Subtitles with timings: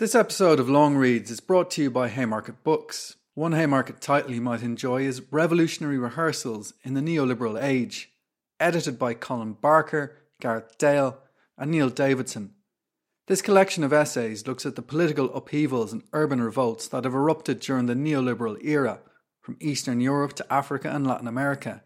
[0.00, 3.16] This episode of Long Reads is brought to you by Haymarket Books.
[3.34, 8.10] One Haymarket title you might enjoy is Revolutionary Rehearsals in the Neoliberal Age,
[8.58, 11.18] edited by Colin Barker, Gareth Dale,
[11.58, 12.54] and Neil Davidson.
[13.26, 17.60] This collection of essays looks at the political upheavals and urban revolts that have erupted
[17.60, 19.00] during the neoliberal era,
[19.42, 21.82] from Eastern Europe to Africa and Latin America.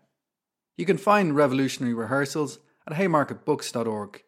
[0.76, 4.22] You can find Revolutionary Rehearsals at haymarketbooks.org.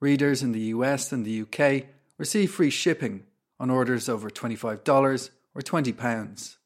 [0.00, 1.86] Readers in the US and the UK
[2.22, 3.24] receive free shipping
[3.58, 6.56] on orders over $25 or £20.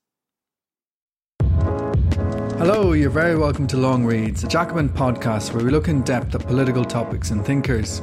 [2.59, 6.35] Hello, you're very welcome to Long Reads, a Jacobin podcast where we look in depth
[6.35, 8.03] at political topics and thinkers.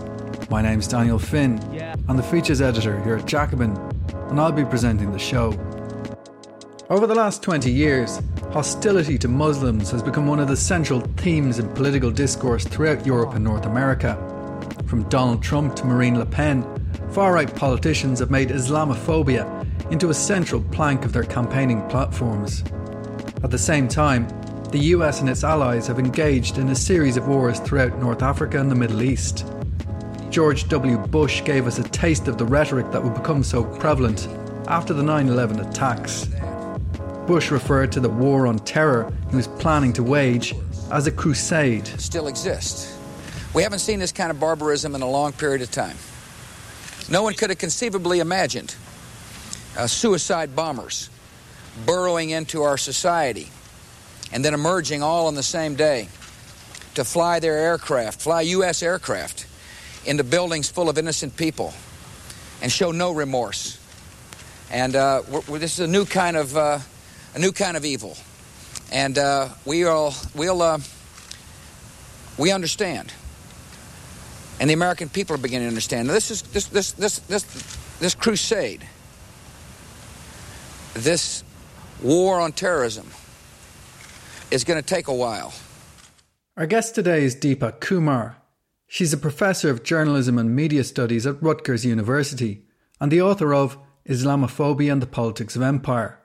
[0.50, 1.60] My name's Daniel Finn,
[2.08, 3.78] I'm the features editor here at Jacobin,
[4.30, 5.50] and I'll be presenting the show.
[6.90, 8.20] Over the last 20 years,
[8.52, 13.36] hostility to Muslims has become one of the central themes in political discourse throughout Europe
[13.36, 14.18] and North America.
[14.88, 16.64] From Donald Trump to Marine Le Pen,
[17.14, 22.64] far right politicians have made Islamophobia into a central plank of their campaigning platforms.
[23.44, 24.28] At the same time,
[24.72, 28.60] the US and its allies have engaged in a series of wars throughout North Africa
[28.60, 29.46] and the Middle East.
[30.32, 30.98] George W.
[30.98, 34.28] Bush gave us a taste of the rhetoric that would become so prevalent
[34.68, 36.28] after the 9 11 attacks.
[37.28, 40.56] Bush referred to the war on terror he was planning to wage
[40.92, 41.86] as a crusade.
[42.00, 42.98] Still exists.
[43.54, 45.96] We haven't seen this kind of barbarism in a long period of time.
[47.10, 48.76] No one could have conceivably imagined
[49.78, 51.10] uh, suicide bombers
[51.86, 53.50] burrowing into our society
[54.32, 56.08] and then emerging all on the same day
[56.96, 58.84] to fly their aircraft, fly U.S.
[58.84, 59.48] aircraft
[60.06, 61.74] into buildings full of innocent people
[62.62, 63.80] and show no remorse.
[64.72, 66.80] And uh, we're, we're, this is a new kind of uh,
[67.36, 68.16] a new kind of evil,
[68.92, 70.80] and uh, we all we'll uh,
[72.38, 73.14] we understand,
[74.64, 76.08] and the American people are beginning to understand.
[76.08, 77.44] Now, this is this this this this
[78.00, 78.88] this crusade,
[80.94, 81.44] this
[82.02, 83.08] war on terrorism,
[84.52, 85.54] is going to take a while.
[86.56, 88.38] Our guest today is Deepa Kumar.
[88.88, 92.64] She's a professor of journalism and media studies at Rutgers University
[93.02, 93.78] and the author of
[94.08, 96.22] Islamophobia and the Politics of Empire.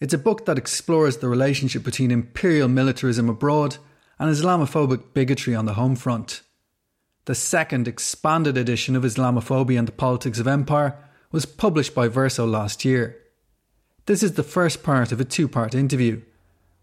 [0.00, 3.76] It's a book that explores the relationship between imperial militarism abroad
[4.18, 6.40] and Islamophobic bigotry on the home front.
[7.28, 10.96] The second expanded edition of Islamophobia and the Politics of Empire
[11.30, 13.18] was published by Verso last year.
[14.06, 16.22] This is the first part of a two part interview.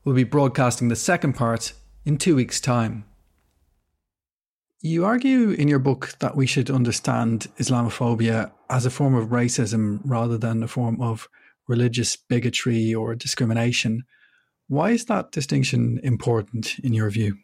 [0.04, 1.74] We'll be broadcasting the second part
[2.06, 3.06] in two weeks' time.
[4.82, 10.00] You argue in your book that we should understand Islamophobia as a form of racism
[10.04, 11.28] rather than a form of
[11.68, 14.04] religious bigotry or discrimination.
[14.68, 17.40] Why is that distinction important in your view?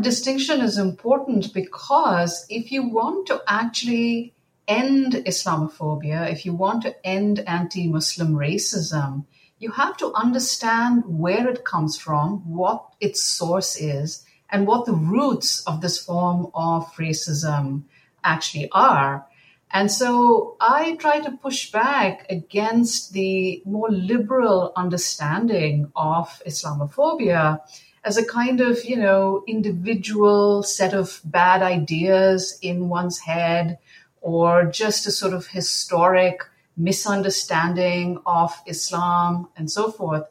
[0.00, 4.34] Distinction is important because if you want to actually
[4.66, 9.26] end Islamophobia, if you want to end anti Muslim racism,
[9.58, 14.94] you have to understand where it comes from, what its source is, and what the
[14.94, 17.82] roots of this form of racism
[18.24, 19.26] actually are.
[19.72, 27.60] And so I try to push back against the more liberal understanding of Islamophobia
[28.04, 33.78] as a kind of, you know, individual set of bad ideas in one's head
[34.20, 36.40] or just a sort of historic
[36.76, 40.24] misunderstanding of Islam and so forth.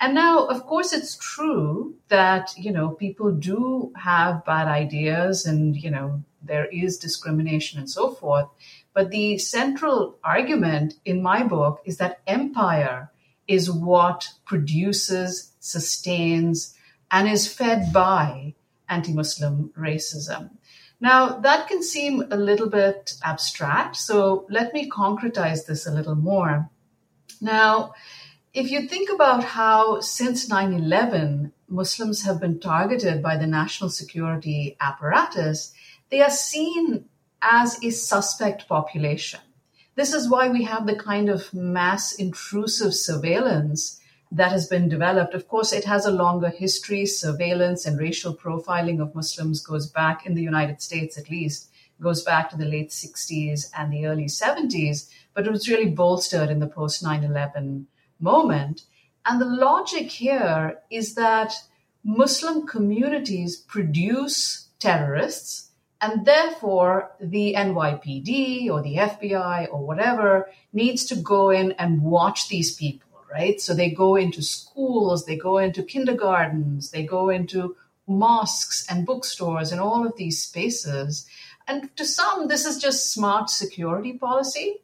[0.00, 5.76] And now, of course, it's true that, you know, people do have bad ideas and,
[5.76, 8.46] you know, there is discrimination and so forth.
[8.94, 13.10] But the central argument in my book is that empire
[13.46, 16.74] is what produces, sustains,
[17.10, 18.54] and is fed by
[18.88, 20.50] anti Muslim racism.
[21.00, 26.14] Now, that can seem a little bit abstract, so let me concretize this a little
[26.14, 26.68] more.
[27.40, 27.94] Now,
[28.52, 33.90] if you think about how since 9 11, Muslims have been targeted by the national
[33.90, 35.72] security apparatus,
[36.10, 37.06] they are seen
[37.40, 39.40] as a suspect population.
[39.94, 43.99] This is why we have the kind of mass intrusive surveillance
[44.32, 45.34] that has been developed.
[45.34, 47.06] Of course, it has a longer history.
[47.06, 52.22] Surveillance and racial profiling of Muslims goes back in the United States, at least, goes
[52.22, 56.60] back to the late 60s and the early 70s, but it was really bolstered in
[56.60, 57.86] the post 9 11
[58.20, 58.84] moment.
[59.26, 61.52] And the logic here is that
[62.04, 71.16] Muslim communities produce terrorists and therefore, the NYPD or the FBI or whatever needs to
[71.16, 73.60] go in and watch these people, right?
[73.60, 79.72] So they go into schools, they go into kindergartens, they go into mosques and bookstores
[79.72, 81.26] and all of these spaces.
[81.68, 84.80] And to some, this is just smart security policy.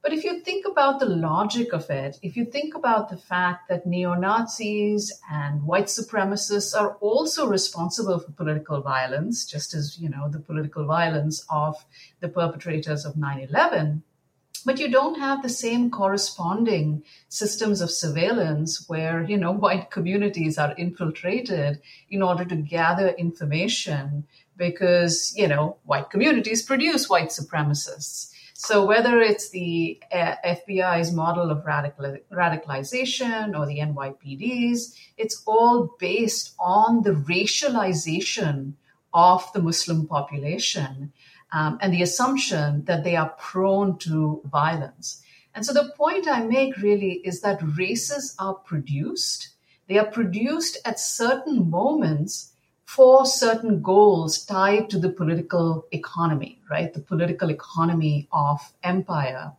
[0.00, 3.68] But if you think about the logic of it, if you think about the fact
[3.68, 10.08] that neo Nazis and white supremacists are also responsible for political violence, just as, you
[10.08, 11.84] know, the political violence of
[12.20, 14.04] the perpetrators of 9 11,
[14.64, 20.58] but you don't have the same corresponding systems of surveillance where you know white communities
[20.58, 24.24] are infiltrated in order to gather information
[24.56, 28.32] because you know white communities produce white supremacists.
[28.60, 35.94] So whether it's the uh, FBI's model of radical, radicalization or the NYPD's, it's all
[36.00, 38.72] based on the racialization
[39.14, 41.12] of the Muslim population
[41.52, 45.22] um, and the assumption that they are prone to violence.
[45.54, 49.50] And so the point I make really is that races are produced.
[49.88, 52.52] They are produced at certain moments
[52.84, 56.92] for certain goals tied to the political economy, right?
[56.92, 59.52] The political economy of empire.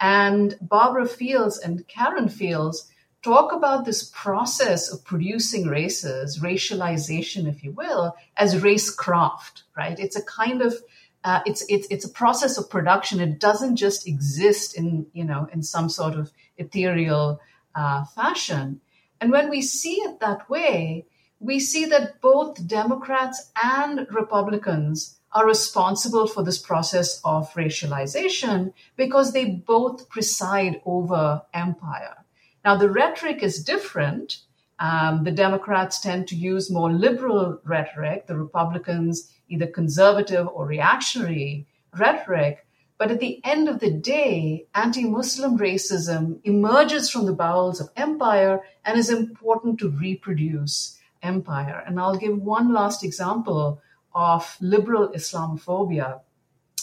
[0.00, 2.90] And Barbara Fields and Karen Fields
[3.22, 9.98] talk about this process of producing races, racialization, if you will, as racecraft, right?
[9.98, 10.74] It's a kind of
[11.24, 13.18] uh, it's it's it's a process of production.
[13.18, 17.40] It doesn't just exist in you know in some sort of ethereal
[17.74, 18.80] uh, fashion.
[19.20, 21.06] And when we see it that way,
[21.40, 29.32] we see that both Democrats and Republicans are responsible for this process of racialization because
[29.32, 32.24] they both preside over empire.
[32.64, 34.38] Now, the rhetoric is different.
[34.78, 41.66] Um, the Democrats tend to use more liberal rhetoric, the Republicans, either conservative or reactionary
[41.96, 42.66] rhetoric.
[42.98, 47.90] But at the end of the day, anti Muslim racism emerges from the bowels of
[47.96, 51.82] empire and is important to reproduce empire.
[51.86, 53.80] And I'll give one last example
[54.14, 56.20] of liberal Islamophobia.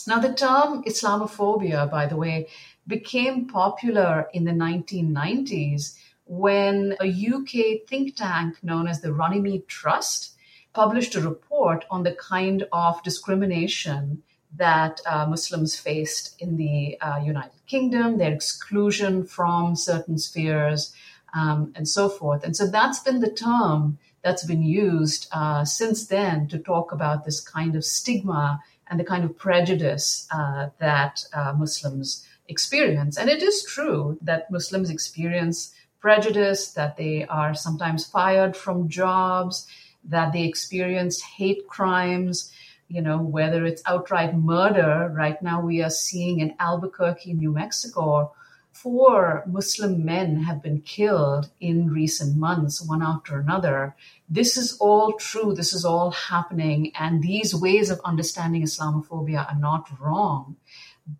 [0.08, 2.48] Now, the term Islamophobia, by the way,
[2.88, 5.96] became popular in the 1990s
[6.32, 10.34] when a UK think tank known as the Runnymede Trust
[10.72, 14.24] published a report on the kind of discrimination
[14.56, 20.94] that uh, Muslims faced in the uh, United Kingdom, their exclusion from certain spheres,
[21.34, 22.46] um, and so forth.
[22.46, 27.26] And so that's been the term that's been used uh, since then to talk about
[27.26, 33.18] this kind of stigma and the kind of prejudice uh, that uh, Muslims experience.
[33.18, 39.68] And it is true that Muslims experience prejudice, that they are sometimes fired from jobs,
[40.04, 42.52] that they experience hate crimes,
[42.90, 45.12] you know, whether it's outright murder.
[45.16, 48.34] Right now, we are seeing in Albuquerque, New Mexico,
[48.72, 53.96] four Muslim men have been killed in recent months, one after another.
[54.28, 55.54] This is all true.
[55.54, 56.92] This is all happening.
[56.98, 60.56] And these ways of understanding Islamophobia are not wrong,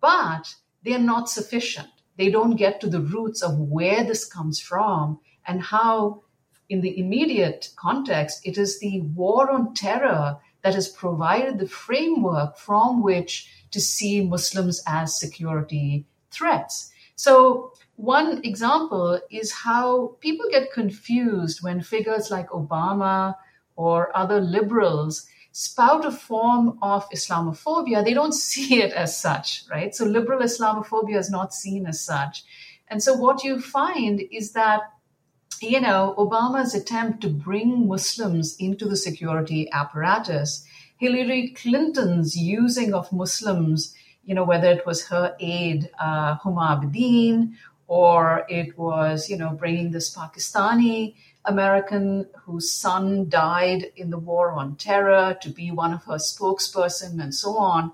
[0.00, 1.88] but they're not sufficient.
[2.16, 6.22] They don't get to the roots of where this comes from and how,
[6.68, 12.56] in the immediate context, it is the war on terror that has provided the framework
[12.56, 16.92] from which to see Muslims as security threats.
[17.16, 23.36] So, one example is how people get confused when figures like Obama
[23.76, 28.04] or other liberals spout a form of Islamophobia.
[28.04, 29.94] They don't see it as such, right?
[29.94, 32.44] So, liberal Islamophobia is not seen as such.
[32.88, 34.80] And so, what you find is that
[35.60, 43.12] you know, Obama's attempt to bring Muslims into the security apparatus, Hillary Clinton's using of
[43.12, 47.54] Muslims you know, whether it was her aide, uh, Huma Abedin,
[47.88, 54.52] or it was, you know, bringing this Pakistani American whose son died in the war
[54.52, 57.92] on terror to be one of her spokesperson and so on.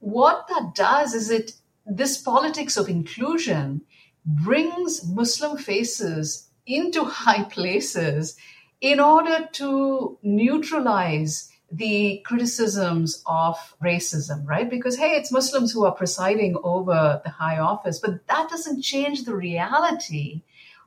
[0.00, 1.52] What that does is it,
[1.84, 3.82] this politics of inclusion
[4.24, 8.36] brings Muslim faces into high places
[8.80, 14.70] in order to neutralize the criticisms of racism, right?
[14.70, 19.24] Because, hey, it's Muslims who are presiding over the high office, but that doesn't change
[19.24, 20.42] the reality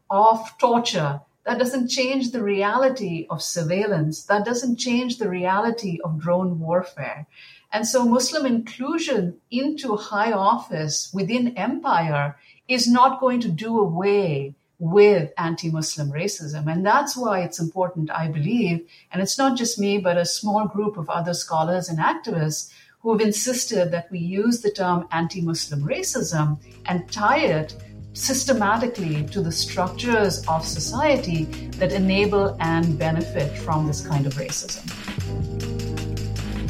[0.10, 1.22] of torture.
[1.46, 4.24] That doesn't change the reality of surveillance.
[4.24, 7.26] That doesn't change the reality of drone warfare.
[7.74, 14.56] And so Muslim inclusion into high office within empire is not going to do away
[14.78, 16.72] with anti Muslim racism.
[16.72, 18.88] And that's why it's important, I believe.
[19.12, 23.12] And it's not just me, but a small group of other scholars and activists who
[23.12, 27.76] have insisted that we use the term anti Muslim racism and tie it
[28.14, 31.46] systematically to the structures of society
[31.78, 34.86] that enable and benefit from this kind of racism.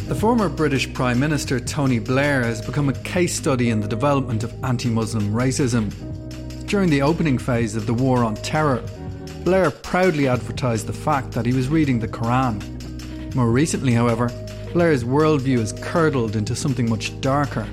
[0.07, 4.43] The former British Prime Minister Tony Blair has become a case study in the development
[4.43, 5.89] of anti Muslim racism.
[6.67, 8.83] During the opening phase of the War on Terror,
[9.43, 13.35] Blair proudly advertised the fact that he was reading the Quran.
[13.35, 14.27] More recently, however,
[14.73, 17.67] Blair's worldview has curdled into something much darker.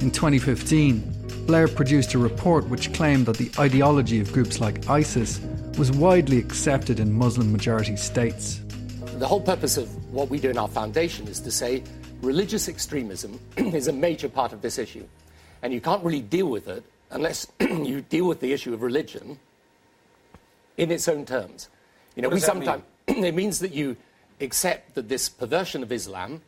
[0.00, 1.15] In 2015,
[1.46, 5.40] Blair produced a report which claimed that the ideology of groups like ISIS
[5.78, 8.60] was widely accepted in Muslim majority states.
[9.18, 11.84] The whole purpose of what we do in our foundation is to say
[12.20, 15.06] religious extremism is a major part of this issue.
[15.62, 19.38] And you can't really deal with it unless you deal with the issue of religion
[20.76, 21.68] in its own terms.
[22.16, 23.24] You know, we sometimes mean?
[23.24, 23.96] it means that you
[24.40, 26.42] accept that this perversion of Islam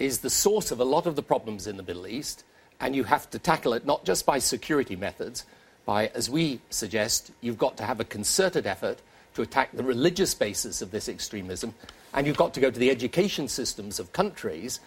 [0.00, 2.44] is the source of a lot of the problems in the Middle East,
[2.80, 5.44] and you have to tackle it not just by security methods,
[5.84, 8.98] by, as we suggest, you've got to have a concerted effort
[9.34, 11.74] to attack the religious basis of this extremism,
[12.14, 14.80] and you've got to go to the education systems of countries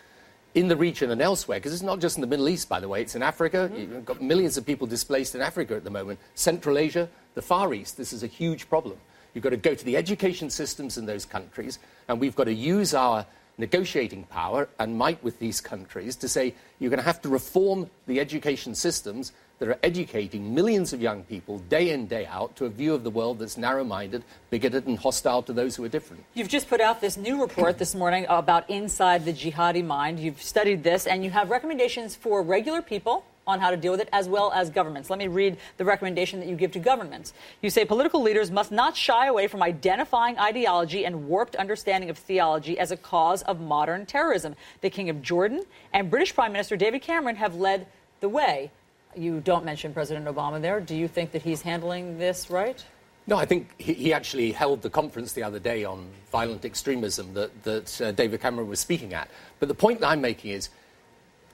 [0.56, 2.88] in the region and elsewhere, because it's not just in the Middle East, by the
[2.88, 3.70] way, it's in Africa.
[3.72, 3.94] Mm-hmm.
[3.94, 7.74] You've got millions of people displaced in Africa at the moment, Central Asia, the Far
[7.74, 7.98] East.
[7.98, 8.98] This is a huge problem.
[9.34, 11.78] You've got to go to the education systems in those countries,
[12.08, 13.28] and we've got to use our
[13.60, 17.90] negotiating power and might with these countries to say you're going to have to reform
[18.08, 22.66] the education systems that are educating millions of young people day in, day out to
[22.66, 25.90] a view of the world that's narrow minded, bigoted, and hostile to those who are
[25.90, 26.24] different.
[26.34, 30.18] You've just put out this new report this morning about Inside the Jihadi Mind.
[30.18, 34.02] You've studied this, and you have recommendations for regular people on how to deal with
[34.02, 35.10] it, as well as governments.
[35.10, 37.34] Let me read the recommendation that you give to governments.
[37.62, 42.18] You say political leaders must not shy away from identifying ideology and warped understanding of
[42.18, 44.56] theology as a cause of modern terrorism.
[44.82, 47.88] The King of Jordan and British Prime Minister David Cameron have led
[48.20, 48.72] the way.
[49.16, 50.80] You don't mention President Obama there.
[50.80, 52.84] Do you think that he's handling this right?
[53.30, 57.64] No, I think he, actually held the conference the other day on violent extremism that,
[57.64, 59.30] that uh, David Cameron was speaking at.
[59.60, 60.70] But the point that I'm making is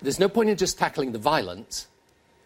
[0.02, 1.88] there's no point in just tackling the violence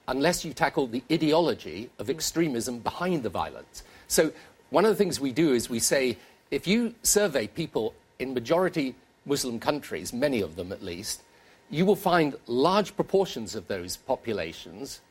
[0.08, 3.84] unless you tackle the ideology of extremism behind the violence.
[4.08, 4.32] So,
[4.72, 6.18] one of the things we do is we say
[6.52, 11.22] if you survey people in majority Muslim countries, many of them at least,
[11.70, 15.02] you will find large proportions of those populations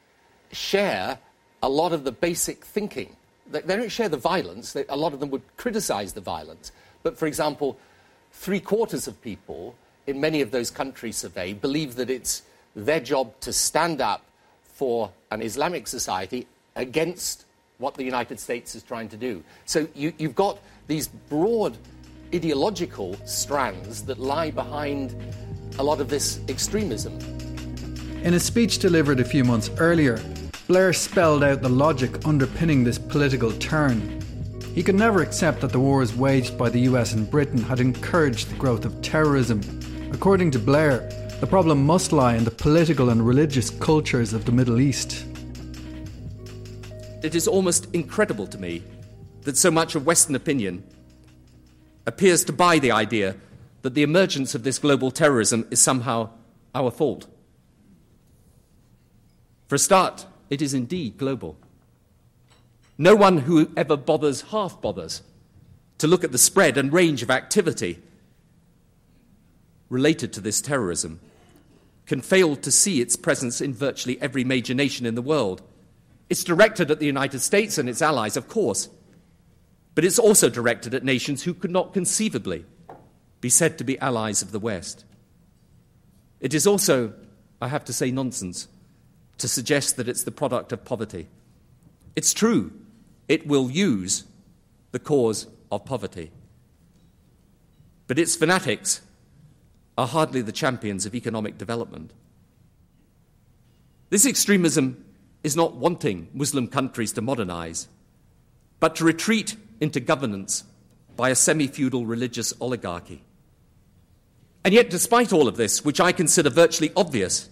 [0.52, 1.18] share
[1.62, 3.14] a lot of the basic thinking.
[3.50, 6.72] They, don't share the violence, a lot of them would criticize the violence.
[7.02, 7.78] But, for example,
[8.32, 9.74] three quarters of people
[10.08, 12.42] in many of those countries surveyed believe that it's
[12.74, 14.24] their job to stand up
[14.62, 16.46] for an Islamic society
[16.76, 17.44] against
[17.76, 19.44] what the United States is trying to do.
[19.66, 21.76] So you, have got these broad
[22.34, 25.14] ideological strands that lie behind
[25.78, 27.12] a lot of this extremism.
[28.22, 30.18] In a speech delivered a few months earlier,
[30.68, 34.00] Blair spelled out the logic underpinning this political turn.
[34.74, 38.48] He could never accept that the wars waged by the US and Britain had encouraged
[38.48, 39.60] the growth of terrorism.
[40.12, 41.08] According to Blair,
[41.40, 45.24] the problem must lie in the political and religious cultures of the Middle East.
[47.22, 48.82] It is almost incredible to me
[49.42, 50.82] that so much of Western opinion
[52.06, 53.36] appears to buy the idea
[53.82, 56.30] that the emergence of this global terrorism is somehow
[56.74, 57.26] our fault.
[59.68, 61.56] For a start, it is indeed global.
[62.96, 65.22] No one who ever bothers, half bothers,
[65.98, 68.02] to look at the spread and range of activity
[69.88, 71.20] related to this terrorism
[72.06, 75.62] can fail to see its presence in virtually every major nation in the world.
[76.30, 78.88] It's directed at the United States and its allies, of course,
[79.94, 82.64] but it's also directed at nations who could not conceivably
[83.40, 85.04] be said to be allies of the West.
[86.40, 87.12] It is also,
[87.60, 88.68] I have to say, nonsense
[89.38, 91.28] to suggest that it's the product of poverty.
[92.16, 92.72] It's true,
[93.28, 94.24] it will use
[94.92, 96.30] the cause of poverty.
[98.06, 99.02] But its fanatics
[99.98, 102.12] are hardly the champions of economic development.
[104.10, 105.04] This extremism
[105.42, 107.88] is not wanting Muslim countries to modernize,
[108.78, 110.62] but to retreat into governance
[111.16, 113.22] by a semi feudal religious oligarchy.
[114.64, 117.48] And yet, despite all of this, which I consider virtually obvious,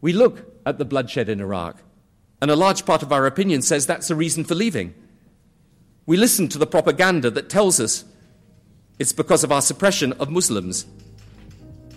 [0.00, 1.76] we look at the bloodshed in Iraq,
[2.40, 4.94] and a large part of our opinion says that's a reason for leaving.
[6.06, 8.04] We listen to the propaganda that tells us
[9.00, 10.84] it's because of our suppression of Muslims,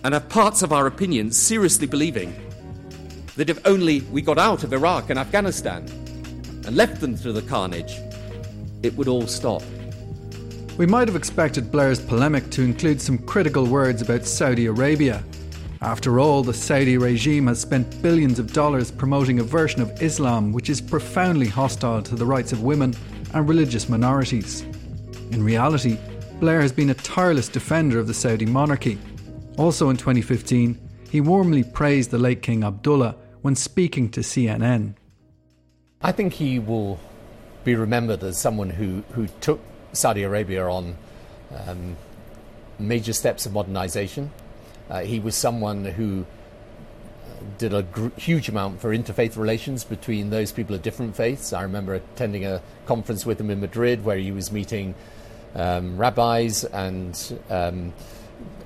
[0.02, 2.34] and have parts of our opinion seriously believing
[3.36, 5.82] that if only we got out of Iraq and Afghanistan
[6.66, 8.00] and left them to the carnage,
[8.82, 9.62] it would all stop.
[10.78, 15.22] We might have expected Blair's polemic to include some critical words about Saudi Arabia.
[15.82, 20.52] After all, the Saudi regime has spent billions of dollars promoting a version of Islam
[20.52, 22.94] which is profoundly hostile to the rights of women
[23.34, 24.62] and religious minorities.
[25.32, 25.98] In reality,
[26.40, 28.98] Blair has been a tireless defender of the Saudi monarchy.
[29.56, 30.78] Also in 2015,
[31.10, 34.94] he warmly praised the late King Abdullah when speaking to CNN.
[36.02, 36.98] I think he will
[37.62, 39.60] be remembered as someone who, who took
[39.92, 40.96] Saudi Arabia on
[41.66, 41.96] um,
[42.78, 44.30] major steps of modernization.
[44.90, 46.26] Uh, he was someone who
[47.58, 51.52] did a gr- huge amount for interfaith relations between those people of different faiths.
[51.52, 54.94] I remember attending a conference with him in Madrid where he was meeting
[55.54, 57.92] um, rabbis and um,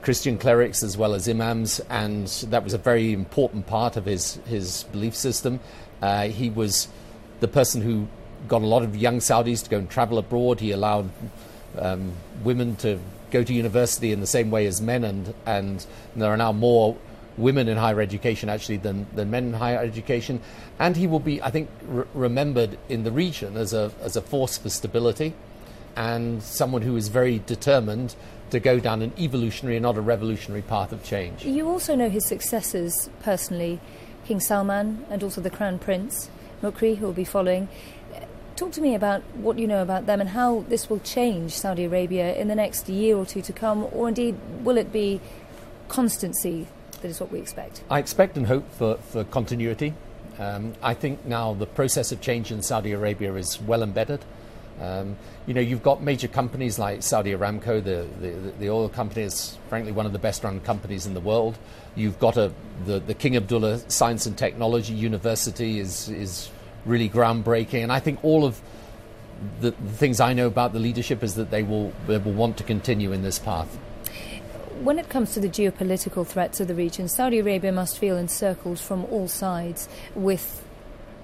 [0.03, 4.37] Christian clerics as well as imams, and that was a very important part of his,
[4.47, 5.61] his belief system.
[6.01, 6.89] Uh, he was
[7.41, 8.09] the person who
[8.47, 10.61] got a lot of young Saudis to go and travel abroad.
[10.61, 11.11] He allowed
[11.79, 12.13] um,
[12.45, 12.99] women to
[13.31, 15.85] go to university in the same way as men, and, and
[16.17, 16.97] there are now more
[17.37, 20.41] women in higher education actually than, than men in higher education.
[20.79, 24.23] And he will be, I think, re- remembered in the region as a, as a
[24.23, 25.35] force for stability
[25.97, 28.15] and someone who is very determined
[28.51, 31.45] to go down an evolutionary and not a revolutionary path of change.
[31.45, 33.81] You also know his successors personally,
[34.25, 36.31] King Salman and also the Crown Prince,
[36.63, 37.69] Muqrin, who will be following.
[38.57, 41.85] Talk to me about what you know about them and how this will change Saudi
[41.85, 45.21] Arabia in the next year or two to come, or indeed, will it be
[45.89, 46.67] constancy
[47.01, 47.83] that is what we expect?
[47.91, 49.95] I expect and hope for, for continuity.
[50.39, 54.25] Um, I think now the process of change in Saudi Arabia is well embedded.
[54.81, 55.17] Um,
[55.47, 59.59] you know, you've got major companies like Saudi Aramco, the, the, the, oil company is
[59.69, 61.59] frankly one of the best run companies in the world.
[61.97, 62.53] You've got a,
[62.85, 66.51] the, the King Abdullah Science and Technology University is, is
[66.85, 67.83] really groundbreaking.
[67.83, 68.61] And I think all of
[69.61, 72.57] the, the things I know about the leadership is that they will, they will want
[72.59, 73.75] to continue in this path.
[74.83, 78.79] When it comes to the geopolitical threats of the region, Saudi Arabia must feel encircled
[78.79, 80.65] from all sides with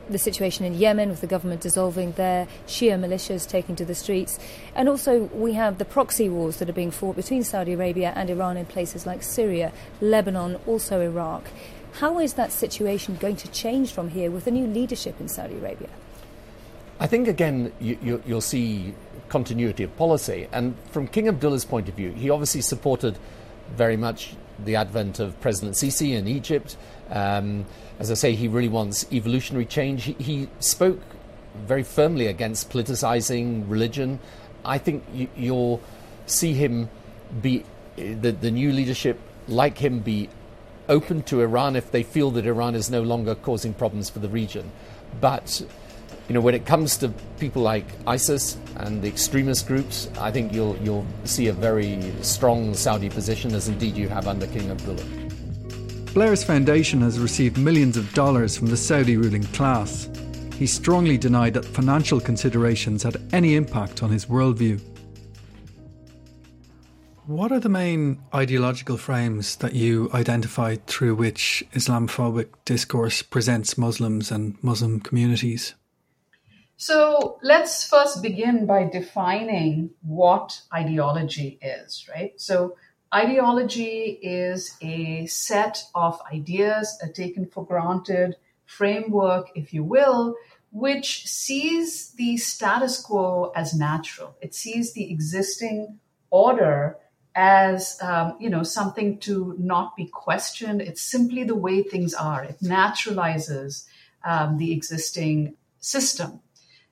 [0.08, 4.38] the situation in Yemen with the government dissolving there, Shia militias taking to the streets,
[4.74, 8.30] and also we have the proxy wars that are being fought between Saudi Arabia and
[8.30, 11.48] Iran in places like Syria, Lebanon, also Iraq.
[11.94, 15.56] How is that situation going to change from here with the new leadership in Saudi
[15.56, 15.88] Arabia?
[16.98, 18.94] I think, again, you, will see
[19.28, 20.48] continuity of policy.
[20.52, 23.18] And from King Abdullah's point of view, he obviously supported
[23.76, 26.76] very much the advent of President Sisi in Egypt.
[27.14, 27.64] Um,
[27.98, 30.04] as I say, he really wants evolutionary change.
[30.04, 31.00] He, he spoke
[31.66, 34.18] very firmly against politicizing religion.
[34.64, 35.80] I think you, will
[36.26, 36.90] see him
[37.40, 37.64] be,
[37.96, 40.28] the, the new leadership, like him, be
[40.88, 44.28] open to Iran if they feel that Iran is no longer causing problems for the
[44.28, 44.70] region.
[45.20, 45.62] But
[46.28, 50.52] you know, when it comes to people like ISIS and the extremist groups, I think
[50.52, 55.23] you'll you'll see a very strong Saudi position, as indeed you have under King Abdullah.
[56.14, 60.08] Blair's foundation has received millions of dollars from the Saudi ruling class.
[60.56, 64.80] He strongly denied that financial considerations had any impact on his worldview.
[67.26, 74.30] What are the main ideological frames that you identified through which Islamophobic discourse presents Muslims
[74.30, 75.74] and Muslim communities?
[76.76, 82.40] So let's first begin by defining what ideology is, right?
[82.40, 82.76] So
[83.14, 88.34] Ideology is a set of ideas, a taken for granted
[88.66, 90.34] framework, if you will,
[90.72, 94.34] which sees the status quo as natural.
[94.40, 96.00] It sees the existing
[96.30, 96.96] order
[97.36, 100.80] as um, you know something to not be questioned.
[100.80, 102.42] It's simply the way things are.
[102.42, 103.86] It naturalizes
[104.24, 106.40] um, the existing system,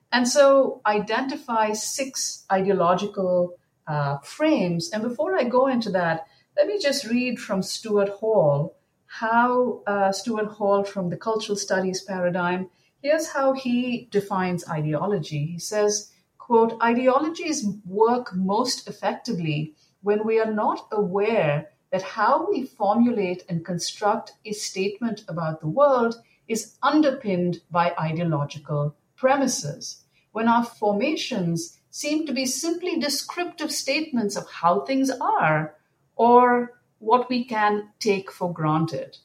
[0.09, 4.89] and so identify six ideological uh, frames.
[4.91, 10.11] And before I go into that, let me just read from Stuart Hall how uh,
[10.11, 12.69] Stuart Hall from the cultural studies paradigm.
[13.01, 15.45] Here's how he defines ideology.
[15.45, 22.65] He says, quote, ideologies work most effectively when we are not aware that how we
[22.65, 26.15] formulate and construct a statement about the world
[26.47, 30.01] is underpinned by ideological premises.
[30.31, 35.75] When our formations seem to be simply descriptive statements of how things are
[36.15, 39.15] or what we can take for granted.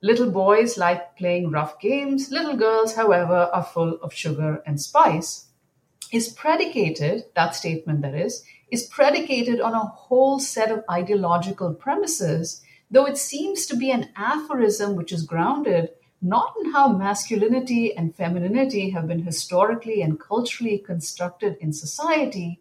[0.00, 2.30] Little boys like playing rough games.
[2.30, 5.46] Little girls, however, are full of sugar and spice.
[6.12, 12.62] Is predicated, that statement that is, is predicated on a whole set of ideological premises,
[12.92, 18.14] though it seems to be an aphorism which is grounded not in how masculinity and
[18.14, 22.60] femininity have been historically and culturally constructed in society,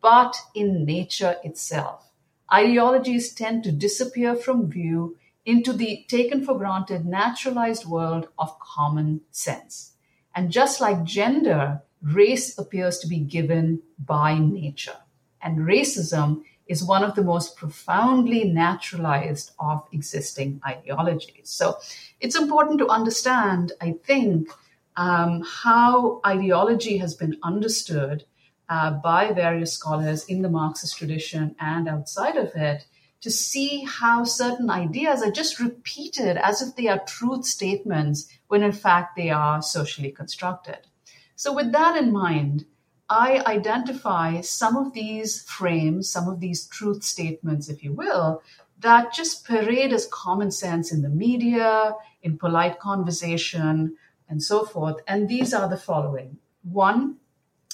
[0.00, 2.10] but in nature itself.
[2.52, 9.20] Ideologies tend to disappear from view into the taken for granted naturalized world of common
[9.30, 9.92] sense.
[10.34, 14.96] And just like gender, race appears to be given by nature.
[15.40, 21.48] And racism is one of the most profoundly naturalized of existing ideologies.
[21.48, 21.76] So
[22.20, 24.48] it's important to understand, I think,
[24.96, 28.24] um, how ideology has been understood
[28.68, 32.84] uh, by various scholars in the Marxist tradition and outside of it
[33.20, 38.62] to see how certain ideas are just repeated as if they are truth statements when
[38.62, 40.78] in fact they are socially constructed.
[41.34, 42.64] So, with that in mind,
[43.08, 48.42] I identify some of these frames, some of these truth statements, if you will,
[48.80, 53.96] that just parade as common sense in the media, in polite conversation,
[54.28, 54.96] and so forth.
[55.06, 57.16] And these are the following one,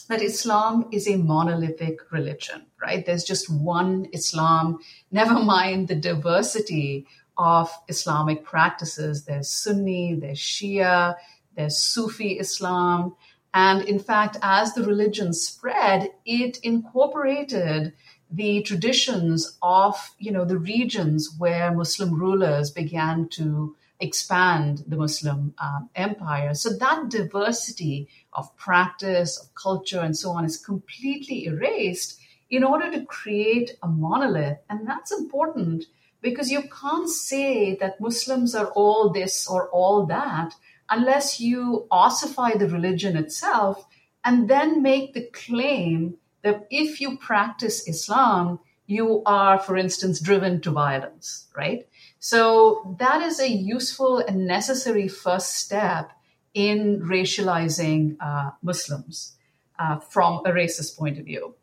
[0.09, 3.07] that Islam is a monolithic religion, right?
[3.07, 7.07] There's just one Islam, never mind the diversity
[7.39, 9.25] of Islamic practices.
[9.25, 11.15] There's Sunni, there's Shia,
[11.57, 13.17] there's Sufi Islam.
[13.55, 17.93] And in fact, as the religion spread, it incorporated
[18.31, 25.55] the traditions of, you know, the regions where Muslim rulers began to expand the Muslim
[25.59, 26.55] um, empire.
[26.55, 32.19] So that diversity of practice, of culture, and so on is completely erased
[32.51, 34.59] in order to create a monolith.
[34.69, 35.85] And that's important
[36.21, 40.55] because you can't say that Muslims are all this or all that
[40.93, 43.87] unless you ossify the religion itself
[44.25, 50.61] and then make the claim that if you practice Islam, you are, for instance, driven
[50.61, 51.89] to violence, right?
[52.19, 56.13] So that is a useful and necessary first step
[56.53, 59.37] in racializing uh, Muslims
[59.79, 61.55] uh, from a racist point of view.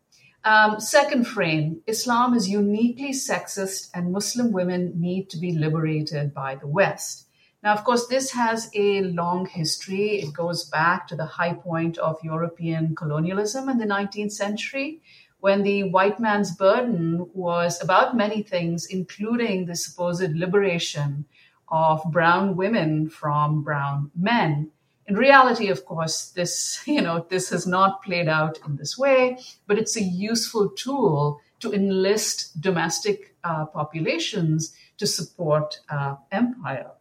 [0.44, 6.56] Um, second frame Islam is uniquely sexist, and Muslim women need to be liberated by
[6.56, 7.28] the West.
[7.62, 10.22] Now, of course, this has a long history.
[10.22, 15.02] It goes back to the high point of European colonialism in the 19th century,
[15.42, 21.26] when the white man's burden was about many things, including the supposed liberation
[21.68, 24.72] of brown women from brown men.
[25.08, 29.38] In reality, of course, this, you know, this has not played out in this way,
[29.68, 36.92] but it's a useful tool to enlist domestic uh, populations to support uh, empire.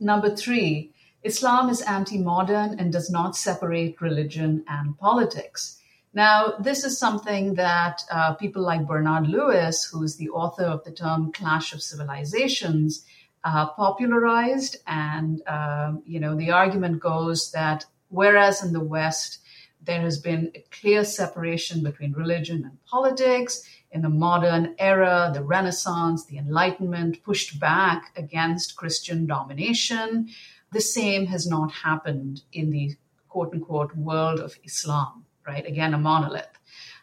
[0.00, 5.78] Number three, Islam is anti modern and does not separate religion and politics.
[6.14, 10.84] Now, this is something that uh, people like Bernard Lewis, who is the author of
[10.84, 13.04] the term clash of civilizations,
[13.44, 14.78] uh, popularized.
[14.86, 19.40] And, uh, you know, the argument goes that whereas in the West,
[19.88, 25.42] there has been a clear separation between religion and politics, in the modern era, the
[25.42, 30.28] Renaissance, the Enlightenment pushed back against Christian domination.
[30.72, 32.96] The same has not happened in the
[33.30, 35.66] quote unquote world of Islam, right?
[35.66, 36.58] Again, a monolith.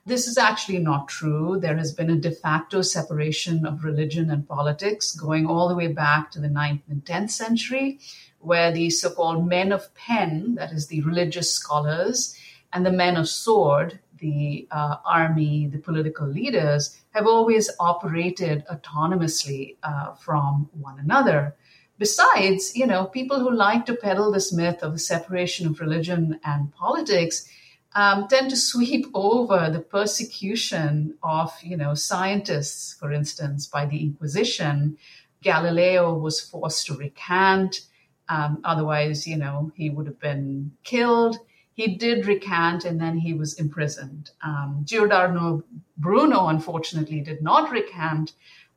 [0.06, 1.60] This is actually not true.
[1.60, 5.88] There has been a de facto separation of religion and politics going all the way
[5.88, 8.00] back to the 9th and 10th century,
[8.38, 12.38] where the so called men of pen, that is, the religious scholars,
[12.76, 19.78] and the men of sword, the uh, army, the political leaders, have always operated autonomously
[19.82, 21.56] uh, from one another.
[21.98, 26.38] Besides, you know, people who like to peddle this myth of the separation of religion
[26.44, 27.50] and politics
[27.96, 34.02] um, tend to sweep over the persecution of, you know, scientists, for instance, by the
[34.02, 34.98] Inquisition.
[35.42, 37.88] Galileo was forced to recant.
[38.28, 41.40] Um, otherwise, you know, he would have been killed
[41.76, 44.32] he did recant and then he was imprisoned.
[44.42, 45.64] Um, Giordano
[45.98, 48.32] Bruno, unfortunately, did not recant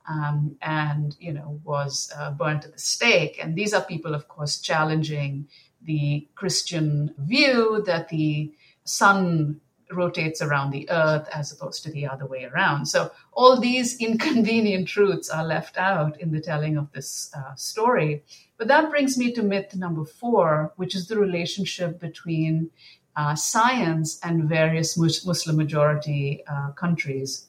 [0.09, 3.39] um, and, you know, was uh, burnt at the stake.
[3.41, 5.47] And these are people, of course, challenging
[5.81, 12.27] the Christian view that the sun rotates around the earth as opposed to the other
[12.27, 12.87] way around.
[12.87, 18.23] So all these inconvenient truths are left out in the telling of this uh, story.
[18.57, 22.71] But that brings me to myth number four, which is the relationship between
[23.17, 27.49] uh, science and various Muslim majority uh, countries.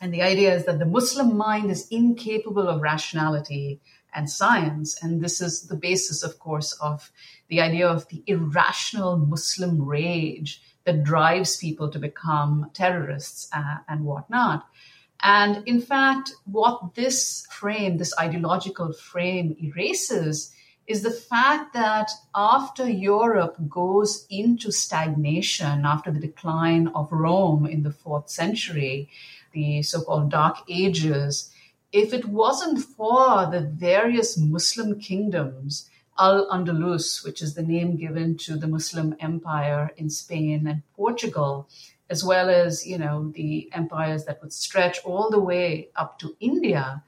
[0.00, 3.80] And the idea is that the Muslim mind is incapable of rationality
[4.14, 4.96] and science.
[5.02, 7.10] And this is the basis, of course, of
[7.48, 14.04] the idea of the irrational Muslim rage that drives people to become terrorists uh, and
[14.04, 14.66] whatnot.
[15.22, 20.54] And in fact, what this frame, this ideological frame erases
[20.86, 27.82] is the fact that after Europe goes into stagnation, after the decline of Rome in
[27.82, 29.08] the fourth century,
[29.52, 31.52] the so called Dark Ages,
[31.92, 35.89] if it wasn't for the various Muslim kingdoms
[36.20, 41.66] Al Andalus, which is the name given to the Muslim empire in Spain and Portugal,
[42.10, 46.36] as well as, you know, the empires that would stretch all the way up to
[46.38, 47.02] India,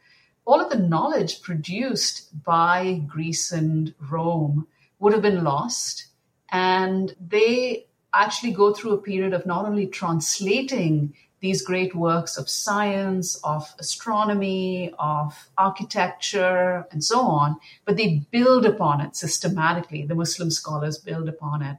[0.47, 4.67] all of the knowledge produced by Greece and Rome
[4.99, 6.07] would have been lost.
[6.51, 12.49] And they actually go through a period of not only translating these great works of
[12.49, 20.07] science, of astronomy, of architecture, and so on, but they build upon it systematically.
[20.07, 21.77] The Muslim scholars build upon it.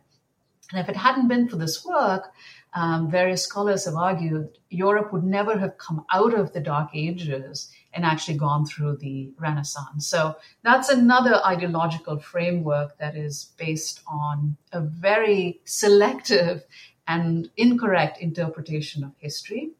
[0.71, 2.34] And if it hadn't been for this work,
[2.73, 7.71] um, various scholars have argued Europe would never have come out of the Dark Ages
[7.93, 10.08] and actually gone through the Renaissance.
[10.08, 16.63] So that's another ideological framework that is based on a very selective
[17.07, 19.71] and incorrect interpretation of history,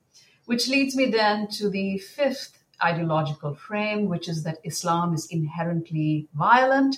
[0.46, 6.28] which leads me then to the fifth ideological frame, which is that Islam is inherently
[6.34, 6.98] violent.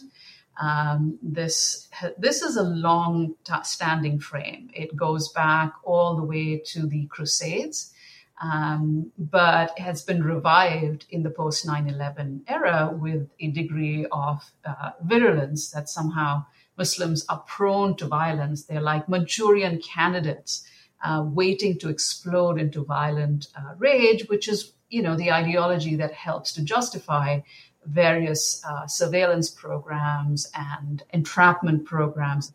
[0.59, 4.69] Um, this this is a long standing frame.
[4.73, 7.93] It goes back all the way to the Crusades,
[8.41, 14.91] um, but has been revived in the post 9/11 era with a degree of uh,
[15.03, 16.45] virulence that somehow
[16.77, 18.63] Muslims are prone to violence.
[18.63, 20.65] They're like Manchurian candidates
[21.03, 26.13] uh, waiting to explode into violent uh, rage, which is, you know, the ideology that
[26.13, 27.39] helps to justify
[27.85, 32.53] various uh, surveillance programs and entrapment programs.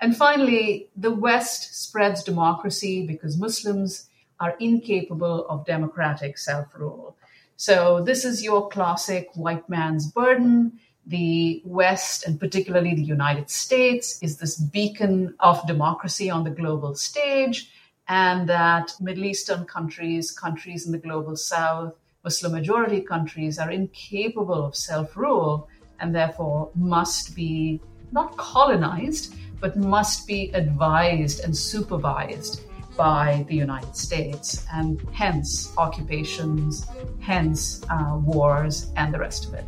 [0.00, 7.16] And finally, the West spreads democracy because Muslims are incapable of democratic self rule.
[7.56, 10.78] So, this is your classic white man's burden
[11.08, 16.94] the West, and particularly the United States, is this beacon of democracy on the global
[16.94, 17.70] stage,
[18.08, 21.94] and that Middle Eastern countries, countries in the global South,
[22.24, 25.68] Muslim majority countries are incapable of self rule
[26.00, 27.80] and therefore must be
[28.12, 32.62] not colonized, but must be advised and supervised
[32.96, 36.86] by the United States, and hence occupations,
[37.20, 39.64] hence uh, wars, and the rest of it.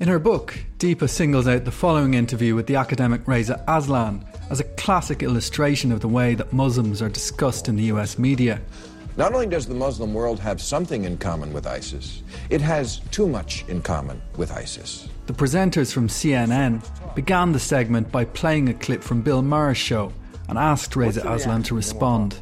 [0.00, 4.58] In her book, Deepa singles out the following interview with the academic Reza Aslan as
[4.58, 8.62] a classic illustration of the way that Muslims are discussed in the US media.
[9.18, 13.28] Not only does the Muslim world have something in common with ISIS, it has too
[13.28, 15.06] much in common with ISIS.
[15.26, 16.82] The presenters from CNN
[17.14, 20.14] began the segment by playing a clip from Bill Maher's show
[20.48, 22.36] and asked Reza Aslan to respond.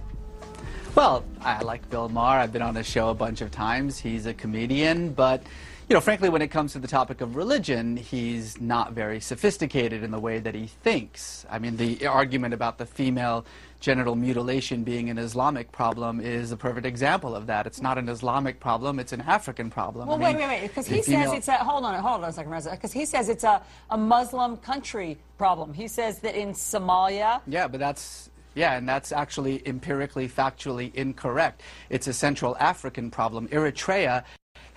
[0.94, 2.38] Well, I like Bill Maher.
[2.38, 3.98] I've been on his show a bunch of times.
[3.98, 5.42] He's a comedian, but
[5.88, 10.02] you know, frankly, when it comes to the topic of religion, he's not very sophisticated
[10.02, 11.46] in the way that he thinks.
[11.48, 13.46] I mean, the argument about the female
[13.80, 17.66] genital mutilation being an Islamic problem is a perfect example of that.
[17.66, 20.08] It's not an Islamic problem, it's an African problem.
[20.08, 22.28] Well, I mean, wait, wait, wait, because he says it's a, hold on, hold on
[22.28, 25.72] a second, because he says it's a, a Muslim country problem.
[25.72, 27.40] He says that in Somalia...
[27.46, 31.62] Yeah, but that's, yeah, and that's actually empirically, factually incorrect.
[31.88, 33.48] It's a Central African problem.
[33.48, 34.24] Eritrea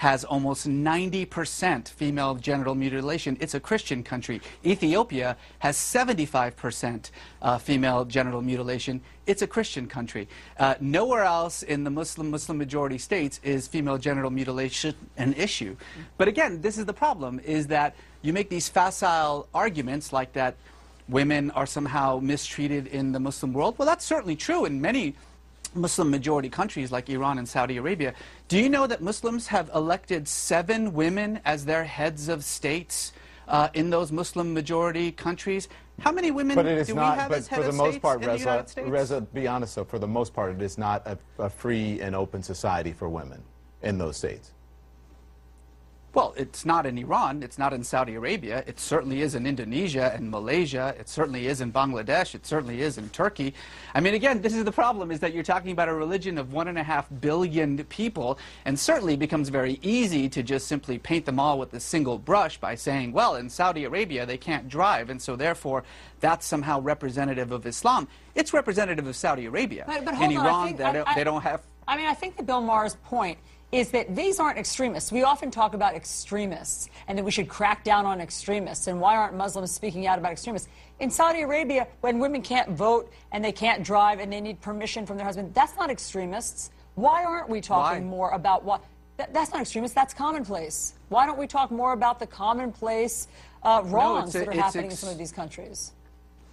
[0.02, 3.38] has almost 90% female genital mutilation.
[3.40, 4.42] It's a Christian country.
[4.66, 7.12] Ethiopia has 75%
[7.44, 9.00] uh, female genital mutilation.
[9.28, 10.28] It's a Christian country.
[10.58, 15.76] Uh, nowhere else in the Muslim Muslim majority states is female genital mutilation an issue.
[16.18, 20.56] But again, this is the problem: is that you make these facile arguments like that
[21.10, 23.78] women are somehow mistreated in the Muslim world.
[23.78, 25.14] Well, that's certainly true in many
[25.74, 28.14] Muslim majority countries like Iran and Saudi Arabia.
[28.48, 33.14] Do you know that Muslims have elected seven women as their heads of states
[33.48, 35.68] uh, in those Muslim majority countries?
[36.00, 37.78] How many women but it is do not, we have but as head for the
[37.78, 41.18] most part, Reza, Reza, be honest, so for the most part, it is not a,
[41.38, 43.44] a free and open society for women
[43.84, 44.54] in those states.
[46.14, 47.42] Well, it's not in Iran.
[47.42, 48.66] It's not in Saudi Arabia.
[48.68, 50.94] It certainly is in Indonesia and Malaysia.
[51.00, 52.36] It certainly is in Bangladesh.
[52.36, 53.54] It certainly is in Turkey.
[53.96, 56.52] I mean, again, this is the problem, is that you're talking about a religion of
[56.52, 60.98] one and a half billion people, and certainly it becomes very easy to just simply
[60.98, 64.68] paint them all with a single brush by saying, well, in Saudi Arabia, they can't
[64.68, 65.86] drive, and so therefore
[66.20, 68.06] that's somehow representative of Islam.
[68.36, 69.86] It's representative of Saudi Arabia.
[69.88, 71.62] But, but in on, Iran, think, they, I, don't, I, they don't have...
[71.88, 73.38] I mean, I think that Bill Maher's point
[73.72, 75.12] is that these aren't extremists.
[75.12, 78.88] We often talk about extremists and that we should crack down on extremists.
[78.88, 80.68] And why aren't Muslims speaking out about extremists?
[81.00, 85.06] In Saudi Arabia, when women can't vote and they can't drive and they need permission
[85.06, 86.72] from their husband, that's not extremists.
[86.96, 88.10] Why aren't we talking why?
[88.10, 88.84] more about what?
[89.18, 90.94] That, that's not extremists, That's commonplace.
[91.10, 93.28] Why don't we talk more about the commonplace
[93.64, 95.94] uh, wrongs no, a, that are happening in some of these countries?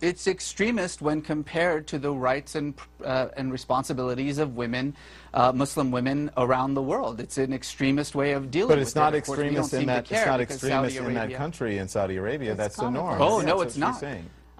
[0.00, 4.94] It's extremist when compared to the rights and, uh, and responsibilities of women,
[5.34, 7.20] uh, Muslim women around the world.
[7.20, 9.18] It's an extremist way of dealing but with it's not it.
[9.18, 12.50] extremist in that it's not extremist in that country in Saudi Arabia.
[12.50, 13.20] It's That's the norm.
[13.20, 14.02] Oh no, it's not.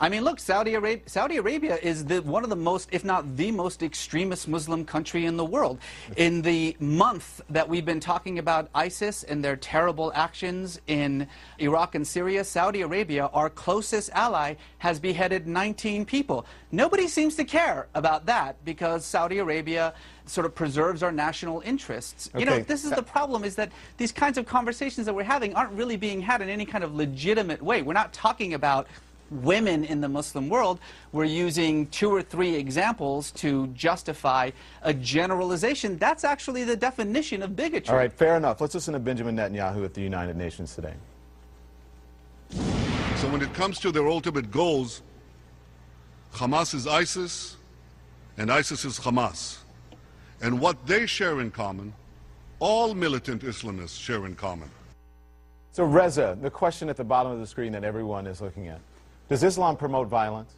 [0.00, 3.36] I mean, look, Saudi Arabia, Saudi Arabia is the, one of the most, if not
[3.36, 5.78] the most extremist Muslim country in the world.
[6.16, 11.26] In the month that we've been talking about ISIS and their terrible actions in
[11.58, 16.46] Iraq and Syria, Saudi Arabia, our closest ally, has beheaded 19 people.
[16.70, 19.94] Nobody seems to care about that because Saudi Arabia
[20.26, 22.28] sort of preserves our national interests.
[22.34, 22.40] Okay.
[22.40, 25.24] You know, this is uh, the problem is that these kinds of conversations that we're
[25.24, 27.82] having aren't really being had in any kind of legitimate way.
[27.82, 28.86] We're not talking about
[29.30, 30.80] women in the Muslim world,
[31.12, 34.50] we're using two or three examples to justify
[34.82, 35.98] a generalization.
[35.98, 37.92] That's actually the definition of bigotry.
[37.92, 38.60] All right, fair enough.
[38.60, 40.94] Let's listen to Benjamin Netanyahu at the United Nations today.
[42.50, 45.02] So when it comes to their ultimate goals,
[46.34, 47.56] Hamas is ISIS,
[48.36, 49.58] and ISIS is Hamas.
[50.40, 51.92] And what they share in common,
[52.60, 54.70] all militant Islamists share in common.
[55.72, 58.80] So, Reza, the question at the bottom of the screen that everyone is looking at
[59.28, 60.52] does Islam promote violence?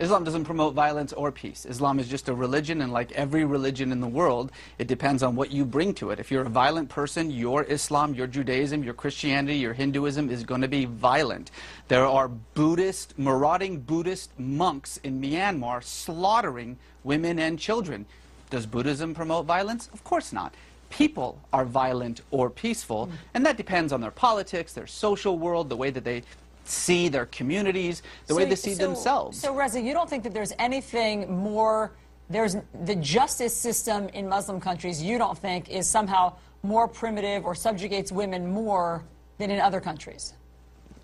[0.00, 1.66] Islam doesn't promote violence or peace.
[1.66, 5.36] Islam is just a religion, and like every religion in the world, it depends on
[5.36, 6.18] what you bring to it.
[6.18, 10.62] If you're a violent person, your Islam, your Judaism, your Christianity, your Hinduism is going
[10.62, 11.50] to be violent.
[11.88, 18.06] There are Buddhist, marauding Buddhist monks in Myanmar slaughtering women and children.
[18.48, 19.90] Does Buddhism promote violence?
[19.92, 20.54] Of course not
[20.88, 25.76] people are violent or peaceful, and that depends on their politics, their social world, the
[25.76, 26.22] way that they
[26.70, 29.40] see their communities, the so, way they see so, themselves.
[29.40, 31.92] So, Reza, you don't think that there's anything more,
[32.28, 37.54] there's the justice system in Muslim countries, you don't think is somehow more primitive or
[37.54, 39.04] subjugates women more
[39.38, 40.34] than in other countries?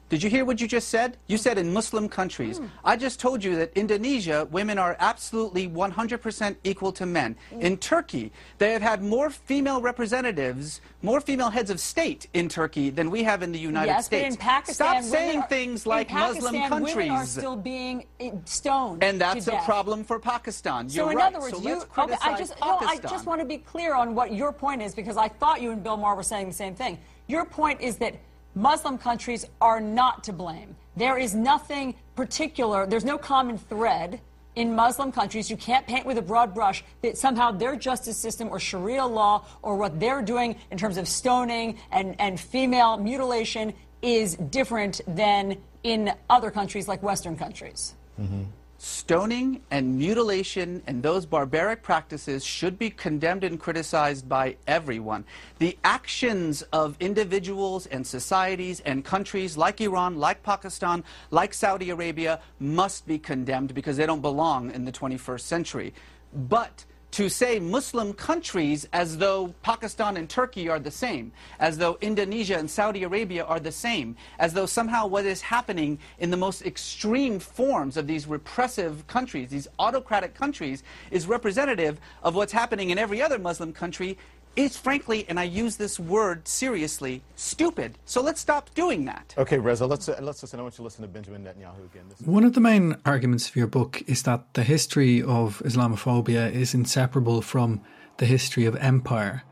[0.08, 1.16] Did you hear what you just said?
[1.26, 2.60] You said in Muslim countries.
[2.60, 2.70] Mm.
[2.84, 7.34] I just told you that Indonesia, women are absolutely 100% equal to men.
[7.52, 7.60] Mm.
[7.60, 12.90] In Turkey, they have had more female representatives, more female heads of state in Turkey
[12.90, 14.36] than we have in the United yes, States.
[14.36, 16.96] But in Pakistan, Stop saying are, things like Pakistan, Muslim countries.
[16.96, 19.02] Women are still being eh, stoned.
[19.02, 20.84] And that's a problem for Pakistan.
[20.88, 21.34] You're so in right.
[21.34, 24.14] other words, so you, okay, I just, no, I just want to be clear on
[24.14, 26.76] what your point is because I thought you and Bill Maher were saying the same
[26.76, 26.96] thing.
[27.26, 28.14] Your point is that
[28.56, 30.74] Muslim countries are not to blame.
[30.96, 34.18] There is nothing particular, there's no common thread
[34.54, 35.50] in Muslim countries.
[35.50, 39.44] You can't paint with a broad brush that somehow their justice system or Sharia law
[39.60, 45.58] or what they're doing in terms of stoning and, and female mutilation is different than
[45.82, 47.94] in other countries like Western countries.
[48.18, 48.44] Mm-hmm
[48.86, 55.24] stoning and mutilation and those barbaric practices should be condemned and criticized by everyone.
[55.58, 62.40] The actions of individuals and societies and countries like Iran, like Pakistan, like Saudi Arabia
[62.60, 65.92] must be condemned because they don't belong in the 21st century.
[66.32, 66.84] But
[67.16, 72.58] to say Muslim countries as though Pakistan and Turkey are the same, as though Indonesia
[72.58, 76.66] and Saudi Arabia are the same, as though somehow what is happening in the most
[76.66, 82.98] extreme forms of these repressive countries, these autocratic countries, is representative of what's happening in
[82.98, 84.18] every other Muslim country
[84.56, 87.98] is frankly, and I use this word seriously, stupid.
[88.04, 89.34] So let's stop doing that.
[89.36, 90.58] Okay, Reza, let's, uh, let's listen.
[90.58, 92.04] I want you to listen to Benjamin Netanyahu again.
[92.24, 96.74] One of the main arguments for your book is that the history of Islamophobia is
[96.74, 97.82] inseparable from
[98.16, 99.44] the history of empire.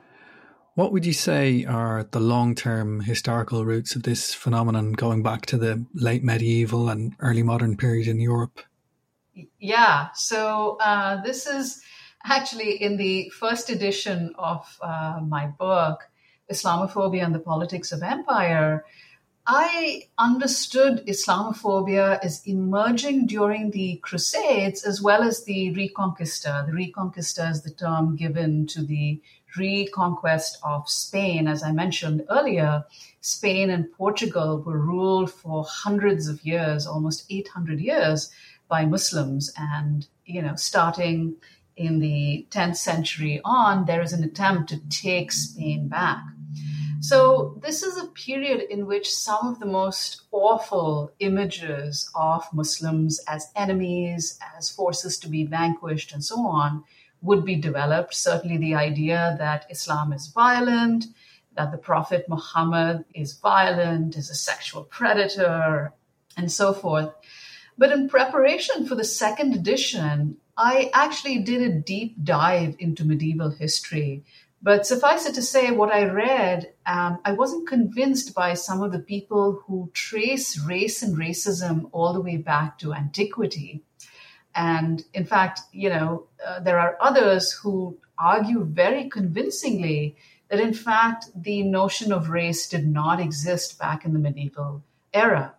[0.74, 5.46] What would you say are the long term historical roots of this phenomenon going back
[5.46, 8.60] to the late medieval and early modern period in Europe?
[9.60, 11.80] Yeah, so uh, this is
[12.24, 16.08] actually in the first edition of uh, my book,
[16.50, 18.84] Islamophobia and the Politics of Empire,
[19.46, 26.66] I understood Islamophobia as emerging during the Crusades as well as the Reconquista.
[26.66, 29.20] The Reconquista is the term given to the
[29.56, 31.46] reconquest of Spain.
[31.46, 32.84] As I mentioned earlier,
[33.20, 38.30] Spain and Portugal were ruled for hundreds of years, almost 800 years,
[38.68, 39.52] by Muslims.
[39.58, 41.36] And, you know, starting
[41.76, 46.22] in the 10th century on, there is an attempt to take Spain back.
[47.00, 53.20] So, this is a period in which some of the most awful images of Muslims
[53.28, 56.82] as enemies, as forces to be vanquished, and so on
[57.20, 58.14] would be developed.
[58.14, 61.04] Certainly, the idea that Islam is violent,
[61.56, 65.92] that the Prophet Muhammad is violent, is a sexual predator,
[66.36, 67.12] and so forth.
[67.76, 73.50] But in preparation for the second edition, I actually did a deep dive into medieval
[73.50, 74.24] history.
[74.62, 78.92] But suffice it to say, what I read, um, I wasn't convinced by some of
[78.92, 83.82] the people who trace race and racism all the way back to antiquity.
[84.54, 90.16] And in fact, you know, uh, there are others who argue very convincingly
[90.48, 95.54] that in fact the notion of race did not exist back in the medieval era.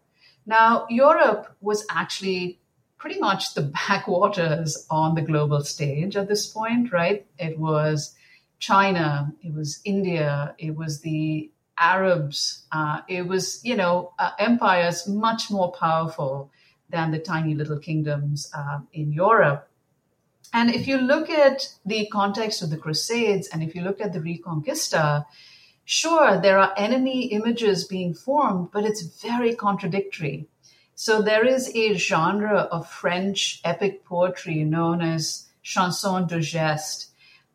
[0.46, 2.60] Now, Europe was actually
[2.98, 7.26] pretty much the backwaters on the global stage at this point, right?
[7.38, 8.16] It was
[8.60, 15.08] China, it was India, it was the Arabs, uh, it was, you know, uh, empires
[15.08, 16.50] much more powerful
[16.90, 19.68] than the tiny little kingdoms uh, in Europe.
[20.54, 24.14] And if you look at the context of the Crusades and if you look at
[24.14, 25.26] the Reconquista,
[25.86, 30.48] sure, there are enemy images being formed, but it's very contradictory.
[30.96, 37.08] So there is a genre of French epic poetry known as chanson de geste,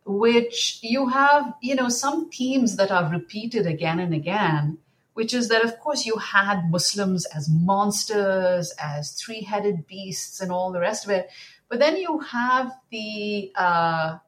[0.04, 4.78] which you have, you know, some themes that are repeated again and again,
[5.14, 10.50] which is that, of course, you had Muslims as monsters, as three headed beasts, and
[10.52, 11.30] all the rest of it.
[11.68, 14.18] But then you have the uh,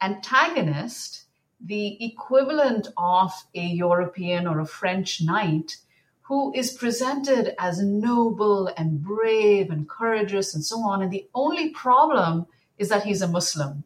[0.00, 1.24] antagonist,
[1.64, 5.76] the equivalent of a European or a French knight
[6.22, 11.02] who is presented as noble and brave and courageous and so on.
[11.02, 12.46] And the only problem
[12.78, 13.84] is that he's a Muslim.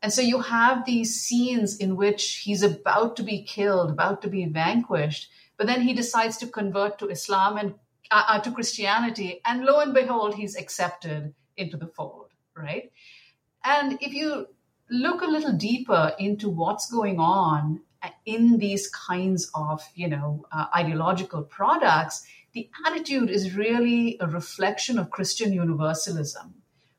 [0.00, 4.28] And so you have these scenes in which he's about to be killed, about to
[4.28, 7.74] be vanquished, but then he decides to convert to Islam and
[8.10, 12.92] uh, uh, to Christianity, and lo and behold, he's accepted into the fold, right?
[13.64, 14.48] And if you
[14.92, 17.80] look a little deeper into what's going on
[18.26, 24.98] in these kinds of you know uh, ideological products the attitude is really a reflection
[24.98, 26.54] of christian universalism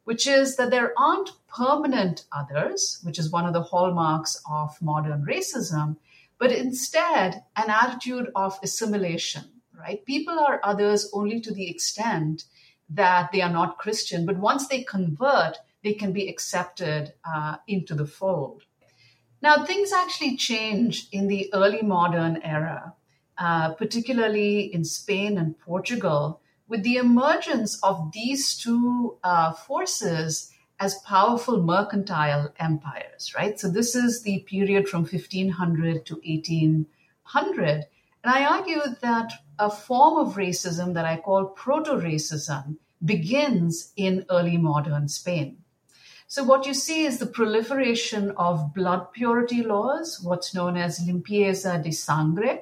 [0.06, 5.24] which is that there aren't permanent others which is one of the hallmarks of modern
[5.24, 5.96] racism
[6.40, 9.44] but instead an attitude of assimilation
[9.78, 10.06] right?
[10.06, 12.46] People are others only to the extent
[12.90, 17.94] that they are not christian but once they convert they can be accepted uh, into
[17.94, 18.64] the fold
[19.44, 22.94] now, things actually change in the early modern era,
[23.38, 30.98] uh, particularly in Spain and Portugal, with the emergence of these two uh, forces as
[31.06, 33.60] powerful mercantile empires, right?
[33.60, 37.86] So, this is the period from 1500 to 1800.
[38.24, 44.26] And I argue that a form of racism that I call proto racism begins in
[44.30, 45.63] early modern Spain.
[46.34, 51.78] So, what you see is the proliferation of blood purity laws, what's known as limpieza
[51.84, 52.62] de sangre.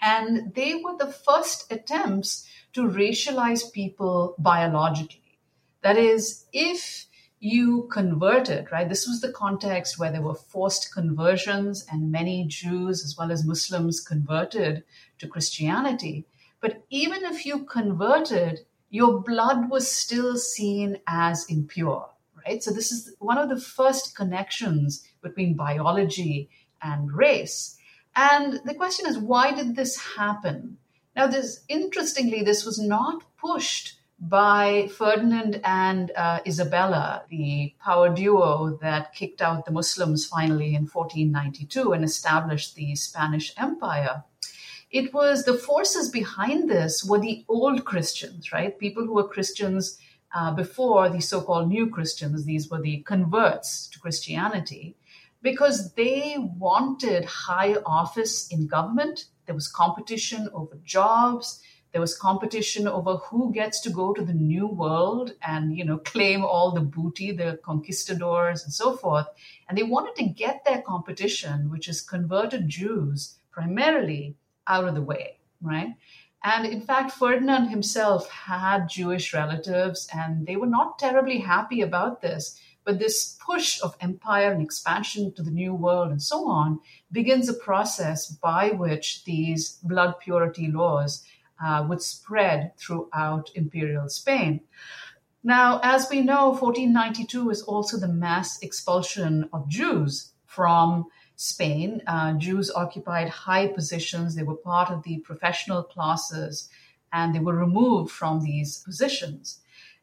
[0.00, 5.38] And they were the first attempts to racialize people biologically.
[5.82, 7.04] That is, if
[7.40, 8.88] you converted, right?
[8.88, 13.44] This was the context where there were forced conversions and many Jews as well as
[13.44, 14.82] Muslims converted
[15.18, 16.24] to Christianity.
[16.62, 22.08] But even if you converted, your blood was still seen as impure
[22.48, 22.62] right?
[22.62, 26.48] So this is one of the first connections between biology
[26.82, 27.76] and race.
[28.16, 30.78] And the question is, why did this happen?
[31.14, 38.78] Now, this interestingly, this was not pushed by Ferdinand and uh, Isabella, the power duo
[38.80, 44.24] that kicked out the Muslims finally in 1492 and established the Spanish Empire.
[44.90, 48.78] It was the forces behind this were the old Christians, right?
[48.78, 49.98] People who were Christians
[50.34, 54.96] uh, before the so called new Christians, these were the converts to Christianity,
[55.42, 59.26] because they wanted high office in government.
[59.46, 61.62] There was competition over jobs.
[61.92, 65.98] There was competition over who gets to go to the new world and, you know,
[65.98, 69.26] claim all the booty, the conquistadors and so forth.
[69.68, 75.02] And they wanted to get their competition, which is converted Jews primarily, out of the
[75.02, 75.94] way, right?
[76.44, 82.22] And in fact, Ferdinand himself had Jewish relatives, and they were not terribly happy about
[82.22, 82.60] this.
[82.84, 86.80] But this push of empire and expansion to the New World and so on
[87.12, 91.24] begins a process by which these blood purity laws
[91.62, 94.60] uh, would spread throughout imperial Spain.
[95.42, 101.06] Now, as we know, 1492 is also the mass expulsion of Jews from
[101.40, 104.34] Spain, uh, Jews occupied high positions.
[104.34, 106.68] They were part of the professional classes
[107.12, 109.60] and they were removed from these positions.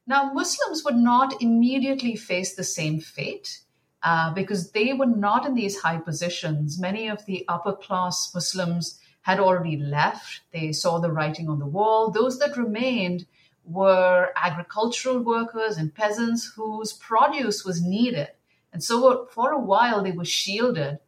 [0.07, 3.59] Now, Muslims would not immediately face the same fate
[4.01, 6.79] uh, because they were not in these high positions.
[6.79, 10.39] Many of the upper class Muslims had already left.
[10.53, 12.11] They saw the writing on the wall.
[12.11, 13.25] Those that remained
[13.65, 18.29] were agricultural workers and peasants whose produce was needed.
[18.71, 20.99] And so for a while, they were shielded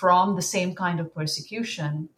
[0.00, 2.08] from the same kind of persecution.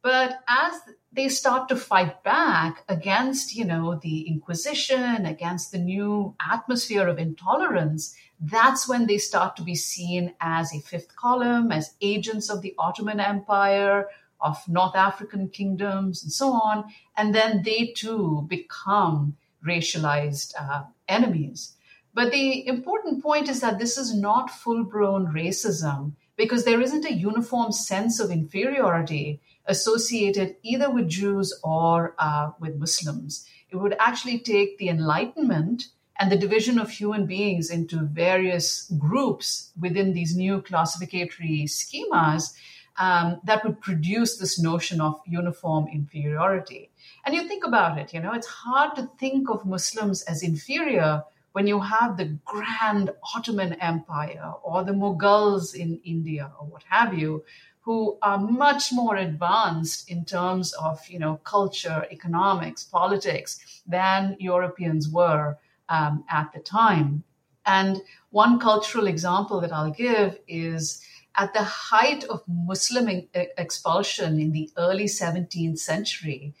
[0.00, 0.72] But as
[1.12, 7.18] they start to fight back against, you know, the Inquisition, against the new atmosphere of
[7.18, 12.62] intolerance, that's when they start to be seen as a fifth column, as agents of
[12.62, 14.08] the Ottoman Empire,
[14.40, 16.84] of North African kingdoms and so on.
[17.16, 21.74] And then they too become racialized uh, enemies.
[22.14, 27.04] But the important point is that this is not full blown racism because there isn't
[27.04, 33.46] a uniform sense of inferiority associated either with Jews or uh, with Muslims.
[33.70, 39.72] It would actually take the Enlightenment and the division of human beings into various groups
[39.78, 42.54] within these new classificatory schemas
[42.98, 46.90] um, that would produce this notion of uniform inferiority.
[47.24, 51.22] And you think about it, you know, it's hard to think of Muslims as inferior
[51.56, 57.14] when you have the grand Ottoman Empire or the Mughals in India or what have
[57.14, 57.42] you,
[57.80, 65.08] who are much more advanced in terms of, you know, culture, economics, politics than Europeans
[65.08, 65.56] were
[65.88, 67.24] um, at the time.
[67.64, 71.02] And one cultural example that I'll give is
[71.36, 76.54] at the height of Muslim expulsion in the early 17th century,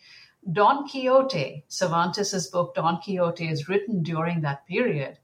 [0.52, 5.18] Don Quixote, Cervantes' book Don Quixote, is written during that period.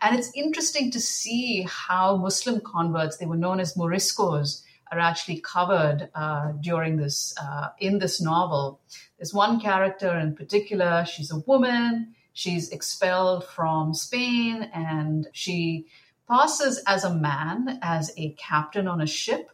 [0.00, 5.40] And it's interesting to see how Muslim converts, they were known as Moriscos, are actually
[5.40, 8.80] covered uh, during this uh, in this novel.
[9.16, 11.06] There's one character in particular.
[11.06, 12.14] She's a woman.
[12.34, 15.86] She's expelled from Spain, and she
[16.28, 19.50] passes as a man, as a captain on a ship,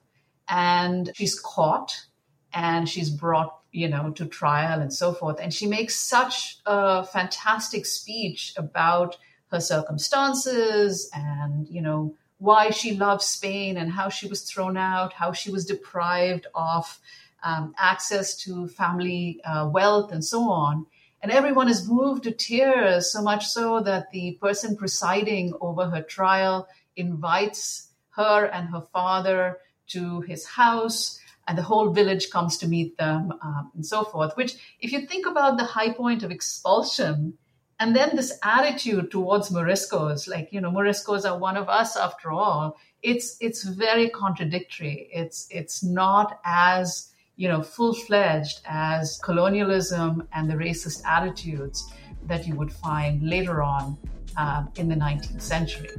[0.48, 2.06] and she's caught
[2.54, 5.38] and she's brought you know to trial and so forth.
[5.40, 9.16] And she makes such a fantastic speech about
[9.50, 15.12] her circumstances and you know why she loves spain and how she was thrown out
[15.12, 17.00] how she was deprived of
[17.42, 20.86] um, access to family uh, wealth and so on.
[21.22, 26.02] And everyone is moved to tears, so much so that the person presiding over her
[26.02, 29.58] trial invites her and her father
[29.88, 34.36] to his house, and the whole village comes to meet them, um, and so forth.
[34.36, 37.38] Which, if you think about the high point of expulsion,
[37.80, 42.30] and then this attitude towards Moriscos, like you know, Moriscos are one of us after
[42.30, 42.76] all.
[43.02, 45.08] It's it's very contradictory.
[45.12, 51.88] It's it's not as you know, full fledged as colonialism and the racist attitudes
[52.26, 53.96] that you would find later on
[54.36, 55.90] um, in the 19th century.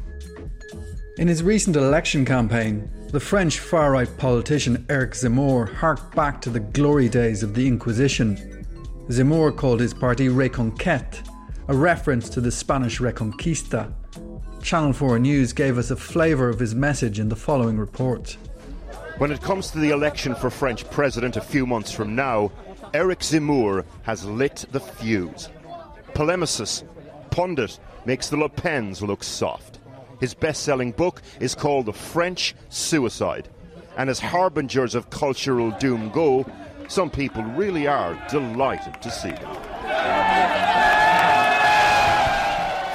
[1.19, 6.49] In his recent election campaign, the French far right politician Eric Zemmour harked back to
[6.49, 8.37] the glory days of the Inquisition.
[9.09, 11.27] Zemmour called his party Reconquête,
[11.67, 13.91] a reference to the Spanish Reconquista.
[14.63, 18.37] Channel 4 News gave us a flavour of his message in the following report.
[19.17, 22.49] When it comes to the election for French president a few months from now,
[22.93, 25.49] Eric Zemmour has lit the fuse.
[26.13, 26.85] Polemicist,
[27.29, 29.78] pundit, makes the Le Pens look soft.
[30.19, 33.49] His best selling book is called The French Suicide.
[33.97, 36.45] And as harbingers of cultural doom go,
[36.87, 39.55] some people really are delighted to see them.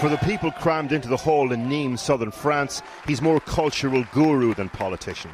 [0.01, 4.53] For the people crammed into the hall in Nîmes, southern France, he's more cultural guru
[4.53, 5.31] than politician.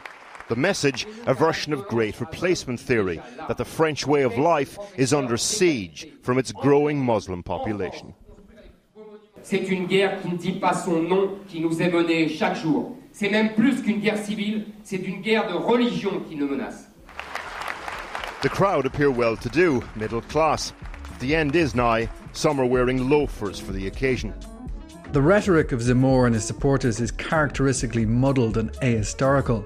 [0.49, 5.12] The message, a version of great replacement theory, that the French way of life is
[5.14, 8.14] under siege from its growing Muslim population.
[9.43, 12.97] C'est une guerre qui ne dit pas son nom qui nous est menée chaque jour.
[13.12, 16.86] C'est même plus qu'une guerre civile, c'est une guerre de religion qui nous menace.
[18.43, 20.72] The crowd appear well to do, middle class.
[21.18, 22.09] The end is nigh.
[22.32, 24.32] Some are wearing loafers for the occasion.
[25.12, 29.64] The rhetoric of Zemmour and his supporters is characteristically muddled and ahistorical.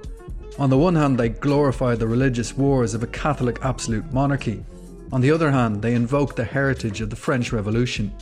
[0.59, 4.64] On the one hand, they glorify the religious wars of a Catholic absolute monarchy.
[5.12, 8.12] On the other hand, they invoke the heritage of the French Revolution.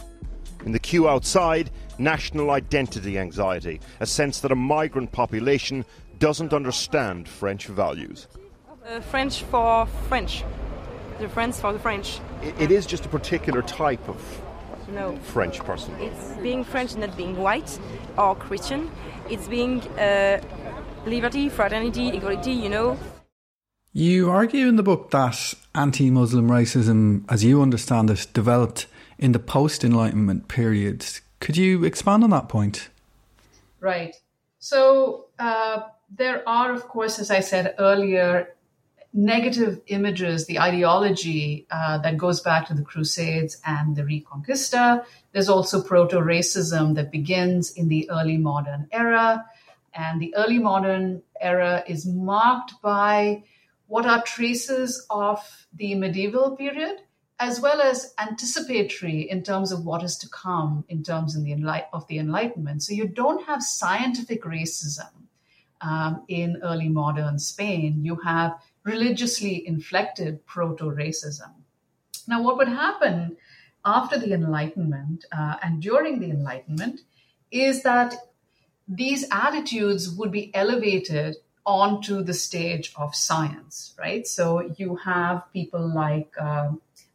[0.64, 5.84] In the queue outside, national identity anxiety, a sense that a migrant population
[6.18, 8.28] doesn't understand French values.
[8.86, 10.44] Uh, French for French.
[11.18, 12.20] The French for the French.
[12.42, 14.42] it, it is just a particular type of
[14.88, 15.16] no.
[15.16, 15.94] French person.
[16.00, 17.78] It's being French, not being white
[18.18, 18.90] or Christian.
[19.30, 20.40] It's being uh,
[21.06, 22.98] liberty, fraternity, equality, you know.
[23.92, 28.86] You argue in the book that anti Muslim racism, as you understand it, developed
[29.22, 31.06] in the post Enlightenment period.
[31.40, 32.88] Could you expand on that point?
[33.80, 34.16] Right.
[34.58, 35.82] So, uh,
[36.14, 38.54] there are, of course, as I said earlier,
[39.14, 45.04] negative images, the ideology uh, that goes back to the Crusades and the Reconquista.
[45.32, 49.44] There's also proto racism that begins in the early modern era.
[49.94, 53.44] And the early modern era is marked by
[53.86, 55.38] what are traces of
[55.74, 57.02] the medieval period,
[57.42, 61.50] as well as anticipatory in terms of what is to come in terms of the,
[61.50, 62.84] enlight- of the Enlightenment.
[62.84, 65.10] So you don't have scientific racism
[65.80, 68.04] um, in early modern Spain.
[68.04, 68.52] You have
[68.84, 71.50] religiously inflected proto racism.
[72.28, 73.36] Now, what would happen
[73.84, 77.00] after the Enlightenment uh, and during the Enlightenment
[77.50, 78.14] is that
[78.86, 84.28] these attitudes would be elevated onto the stage of science, right?
[84.28, 86.70] So you have people like uh,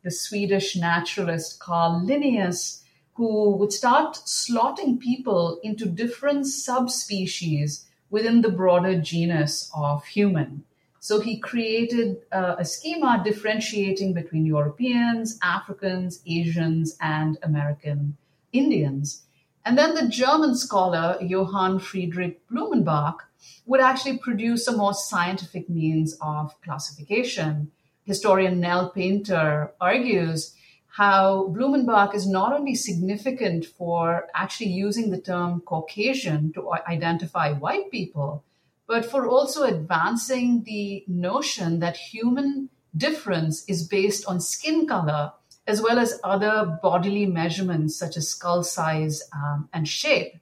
[0.08, 2.82] the Swedish naturalist Carl Linnaeus,
[3.16, 10.64] who would start slotting people into different subspecies within the broader genus of human.
[11.01, 18.16] So he created uh, a schema differentiating between Europeans, Africans, Asians, and American
[18.53, 19.24] Indians.
[19.66, 23.18] And then the German scholar Johann Friedrich Blumenbach
[23.66, 27.72] would actually produce a more scientific means of classification.
[28.08, 30.55] Historian Nell Painter argues
[30.88, 37.91] how Blumenbach is not only significant for actually using the term Caucasian to identify white
[37.91, 38.45] people,
[38.88, 45.34] but for also advancing the notion that human difference is based on skin color
[45.68, 50.38] as well as other bodily measurements such as skull size um, and shape.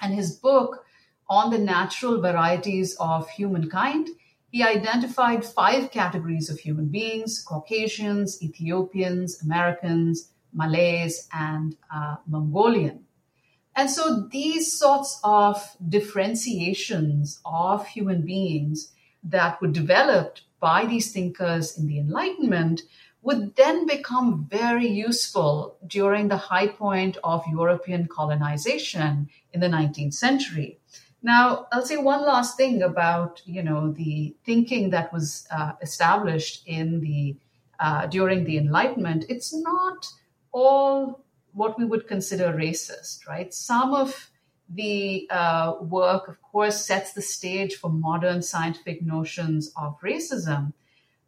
[0.00, 0.86] And his book
[1.28, 4.08] on the natural varieties of humankind,
[4.54, 13.04] he identified five categories of human beings Caucasians, Ethiopians, Americans, Malays, and uh, Mongolian.
[13.74, 18.92] And so these sorts of differentiations of human beings
[19.24, 22.82] that were developed by these thinkers in the Enlightenment
[23.22, 30.14] would then become very useful during the high point of European colonization in the 19th
[30.14, 30.78] century.
[31.24, 36.62] Now, I'll say one last thing about you know the thinking that was uh, established
[36.66, 37.36] in the
[37.80, 39.24] uh, during the Enlightenment.
[39.30, 40.06] It's not
[40.52, 43.54] all what we would consider racist, right?
[43.54, 44.30] Some of
[44.68, 50.74] the uh, work, of course, sets the stage for modern scientific notions of racism.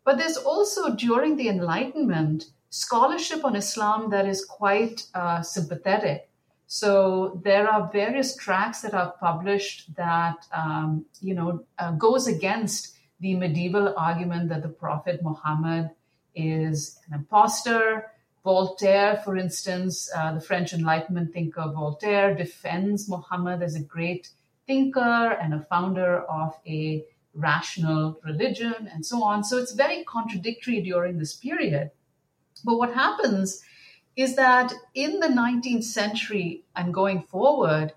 [0.04, 6.28] But there's also, during the Enlightenment, scholarship on Islam that is quite uh, sympathetic.
[6.66, 12.96] So there are various tracts that are published that, um, you know, uh, goes against
[13.20, 15.90] the medieval argument that the Prophet Muhammad
[16.34, 18.10] is an impostor,
[18.44, 24.30] Voltaire, for instance, uh, the French Enlightenment thinker Voltaire, defends Muhammad as a great
[24.68, 27.04] thinker and a founder of a
[27.34, 29.42] rational religion and so on.
[29.42, 31.90] So it's very contradictory during this period.
[32.64, 33.62] But what happens
[34.16, 37.92] is that in the 19th century and going forward,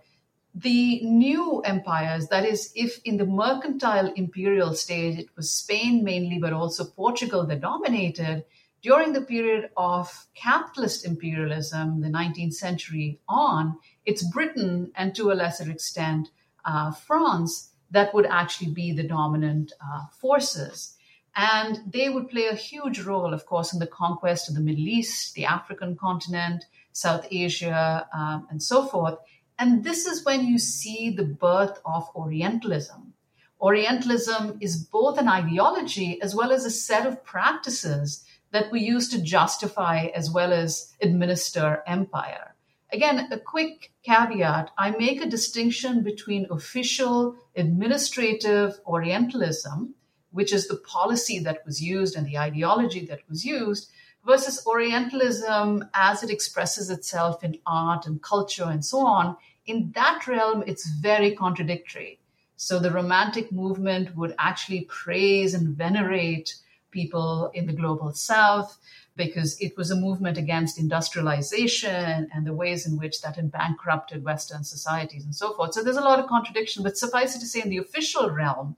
[0.54, 6.38] the new empires, that is, if in the mercantile imperial stage it was Spain mainly,
[6.38, 8.44] but also Portugal that dominated,
[8.82, 15.34] during the period of capitalist imperialism, the 19th century on, it's Britain and to a
[15.34, 16.30] lesser extent
[16.66, 20.96] uh, France that would actually be the dominant uh, forces.
[21.36, 24.88] And they would play a huge role, of course, in the conquest of the Middle
[24.88, 29.18] East, the African continent, South Asia, um, and so forth.
[29.58, 33.14] And this is when you see the birth of Orientalism.
[33.62, 39.10] Orientalism is both an ideology as well as a set of practices that we use
[39.10, 42.56] to justify as well as administer empire.
[42.92, 49.94] Again, a quick caveat I make a distinction between official administrative Orientalism,
[50.32, 53.90] which is the policy that was used and the ideology that was used,
[54.26, 59.36] versus Orientalism as it expresses itself in art and culture and so on.
[59.66, 62.20] In that realm, it's very contradictory.
[62.58, 66.56] So the Romantic movement would actually praise and venerate
[66.92, 68.78] people in the global south
[69.16, 74.24] because it was a movement against industrialization and the ways in which that had bankrupted
[74.24, 75.74] Western societies and so forth.
[75.74, 78.76] So there's a lot of contradiction, but suffice it to say, in the official realm,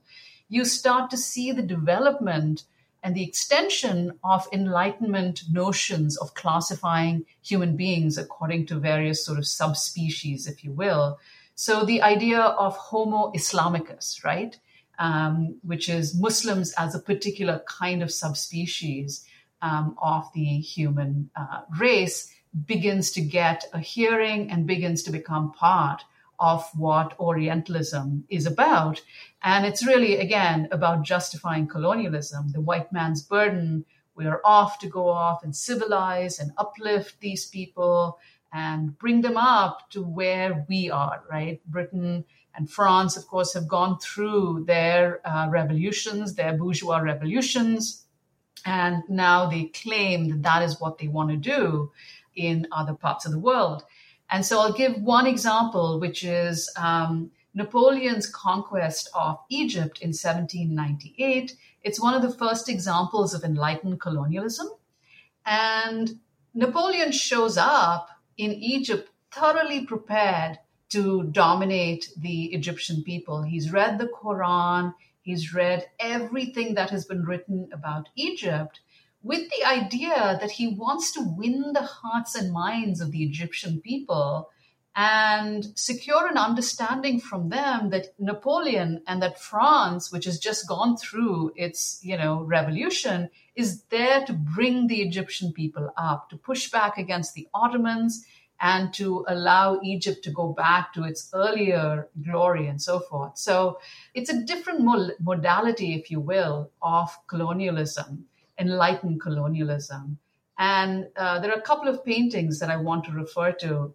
[0.54, 2.64] you start to see the development
[3.02, 9.46] and the extension of Enlightenment notions of classifying human beings according to various sort of
[9.46, 11.18] subspecies, if you will.
[11.54, 14.54] So the idea of Homo Islamicus, right?
[14.98, 19.24] um, which is Muslims as a particular kind of subspecies
[19.60, 22.32] um, of the human uh, race,
[22.66, 26.04] begins to get a hearing and begins to become part
[26.42, 29.00] of what Orientalism is about.
[29.44, 33.84] And it's really, again, about justifying colonialism, the white man's burden.
[34.16, 38.18] We're off to go off and civilize and uplift these people
[38.52, 41.60] and bring them up to where we are, right?
[41.64, 42.24] Britain
[42.56, 48.04] and France, of course, have gone through their uh, revolutions, their bourgeois revolutions,
[48.66, 51.92] and now they claim that that is what they want to do
[52.34, 53.84] in other parts of the world.
[54.32, 61.54] And so I'll give one example, which is um, Napoleon's conquest of Egypt in 1798.
[61.82, 64.68] It's one of the first examples of enlightened colonialism.
[65.44, 66.18] And
[66.54, 68.08] Napoleon shows up
[68.38, 70.58] in Egypt thoroughly prepared
[70.88, 73.42] to dominate the Egyptian people.
[73.42, 78.80] He's read the Quran, he's read everything that has been written about Egypt
[79.22, 83.80] with the idea that he wants to win the hearts and minds of the Egyptian
[83.80, 84.50] people
[84.94, 90.96] and secure an understanding from them that Napoleon and that France, which has just gone
[90.96, 96.70] through its, you know, revolution, is there to bring the Egyptian people up, to push
[96.70, 98.26] back against the Ottomans
[98.60, 103.36] and to allow Egypt to go back to its earlier glory and so forth.
[103.36, 103.78] So
[104.14, 104.84] it's a different
[105.20, 108.26] modality, if you will, of colonialism,
[108.62, 110.18] enlightened colonialism.
[110.58, 113.94] And uh, there are a couple of paintings that I want to refer to.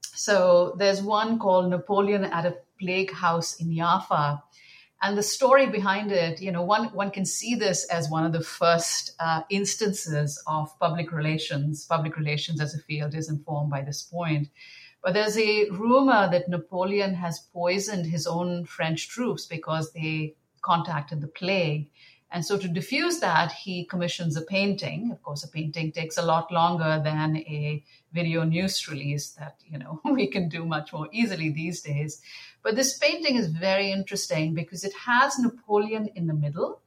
[0.00, 4.42] So there's one called Napoleon at a Plague House in Jaffa,
[5.02, 8.32] and the story behind it, you know, one one can see this as one of
[8.32, 11.84] the first uh, instances of public relations.
[11.86, 14.48] Public relations as a field is informed by this point.
[15.02, 21.20] But there's a rumor that Napoleon has poisoned his own French troops because they contacted
[21.20, 21.90] the plague.
[22.32, 25.12] And so to diffuse that, he commissions a painting.
[25.12, 29.78] Of course, a painting takes a lot longer than a video news release that, you
[29.78, 32.22] know, we can do much more easily these days.
[32.62, 36.80] But this painting is very interesting because it has Napoleon in the middle,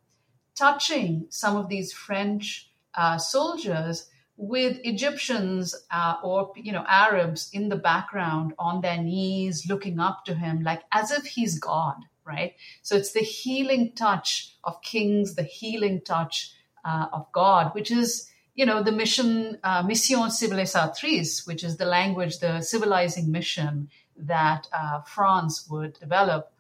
[0.56, 7.70] touching some of these French uh, soldiers with Egyptians uh, or you know Arabs in
[7.70, 12.56] the background on their knees, looking up to him, like as if he's God, right?
[12.82, 16.52] So it's the healing touch of kings, the healing touch
[16.84, 21.86] uh, of God, which is you know the mission uh, mission civilisatrice, which is the
[21.86, 26.52] language, the civilizing mission that uh, France would develop.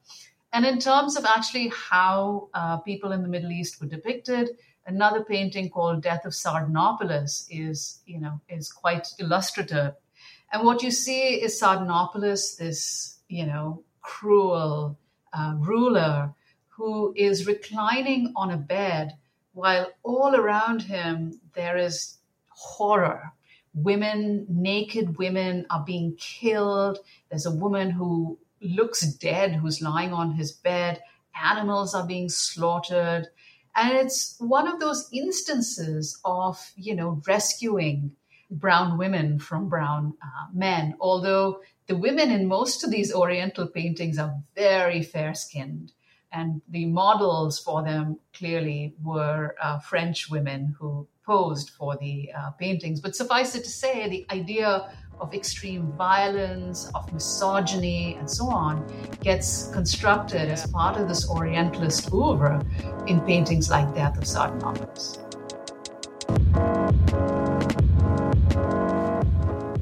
[0.52, 4.52] And in terms of actually how uh, people in the Middle East were depicted,
[4.86, 9.96] another painting called Death of Sardanapalus is, you know, is quite illustrative.
[10.54, 14.98] And what you see is Sardanapalus, this, you know, cruel
[15.60, 16.34] ruler
[16.70, 19.14] who is reclining on a bed
[19.54, 22.18] while all around him there is
[22.50, 23.34] horror
[23.76, 26.98] women, naked women are being killed.
[27.30, 31.02] There's a woman who looks dead who's lying on his bed.
[31.44, 33.28] Animals are being slaughtered.
[33.76, 38.14] And it's one of those instances of, you know, rescuing
[38.50, 44.18] brown women from brown uh, men, although the women in most of these Oriental paintings
[44.18, 45.92] are very fair skinned.
[46.32, 52.52] And the models for them clearly were uh, French women who posed for the uh,
[52.52, 53.00] paintings.
[53.00, 58.86] But suffice it to say, the idea of extreme violence, of misogyny, and so on
[59.22, 62.62] gets constructed as part of this Orientalist oeuvre
[63.08, 65.20] in paintings like Death of Sardanapalus.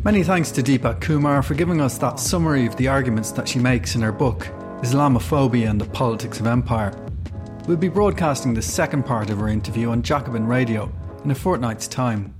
[0.03, 3.57] Many thanks to Deepa Kumar for giving us that summary of the arguments that she
[3.57, 4.49] makes in her book,
[4.81, 6.93] Islamophobia and the Politics of Empire.
[7.69, 10.91] We'll be broadcasting the second part of her interview on Jacobin Radio
[11.23, 12.35] in a fortnight's time.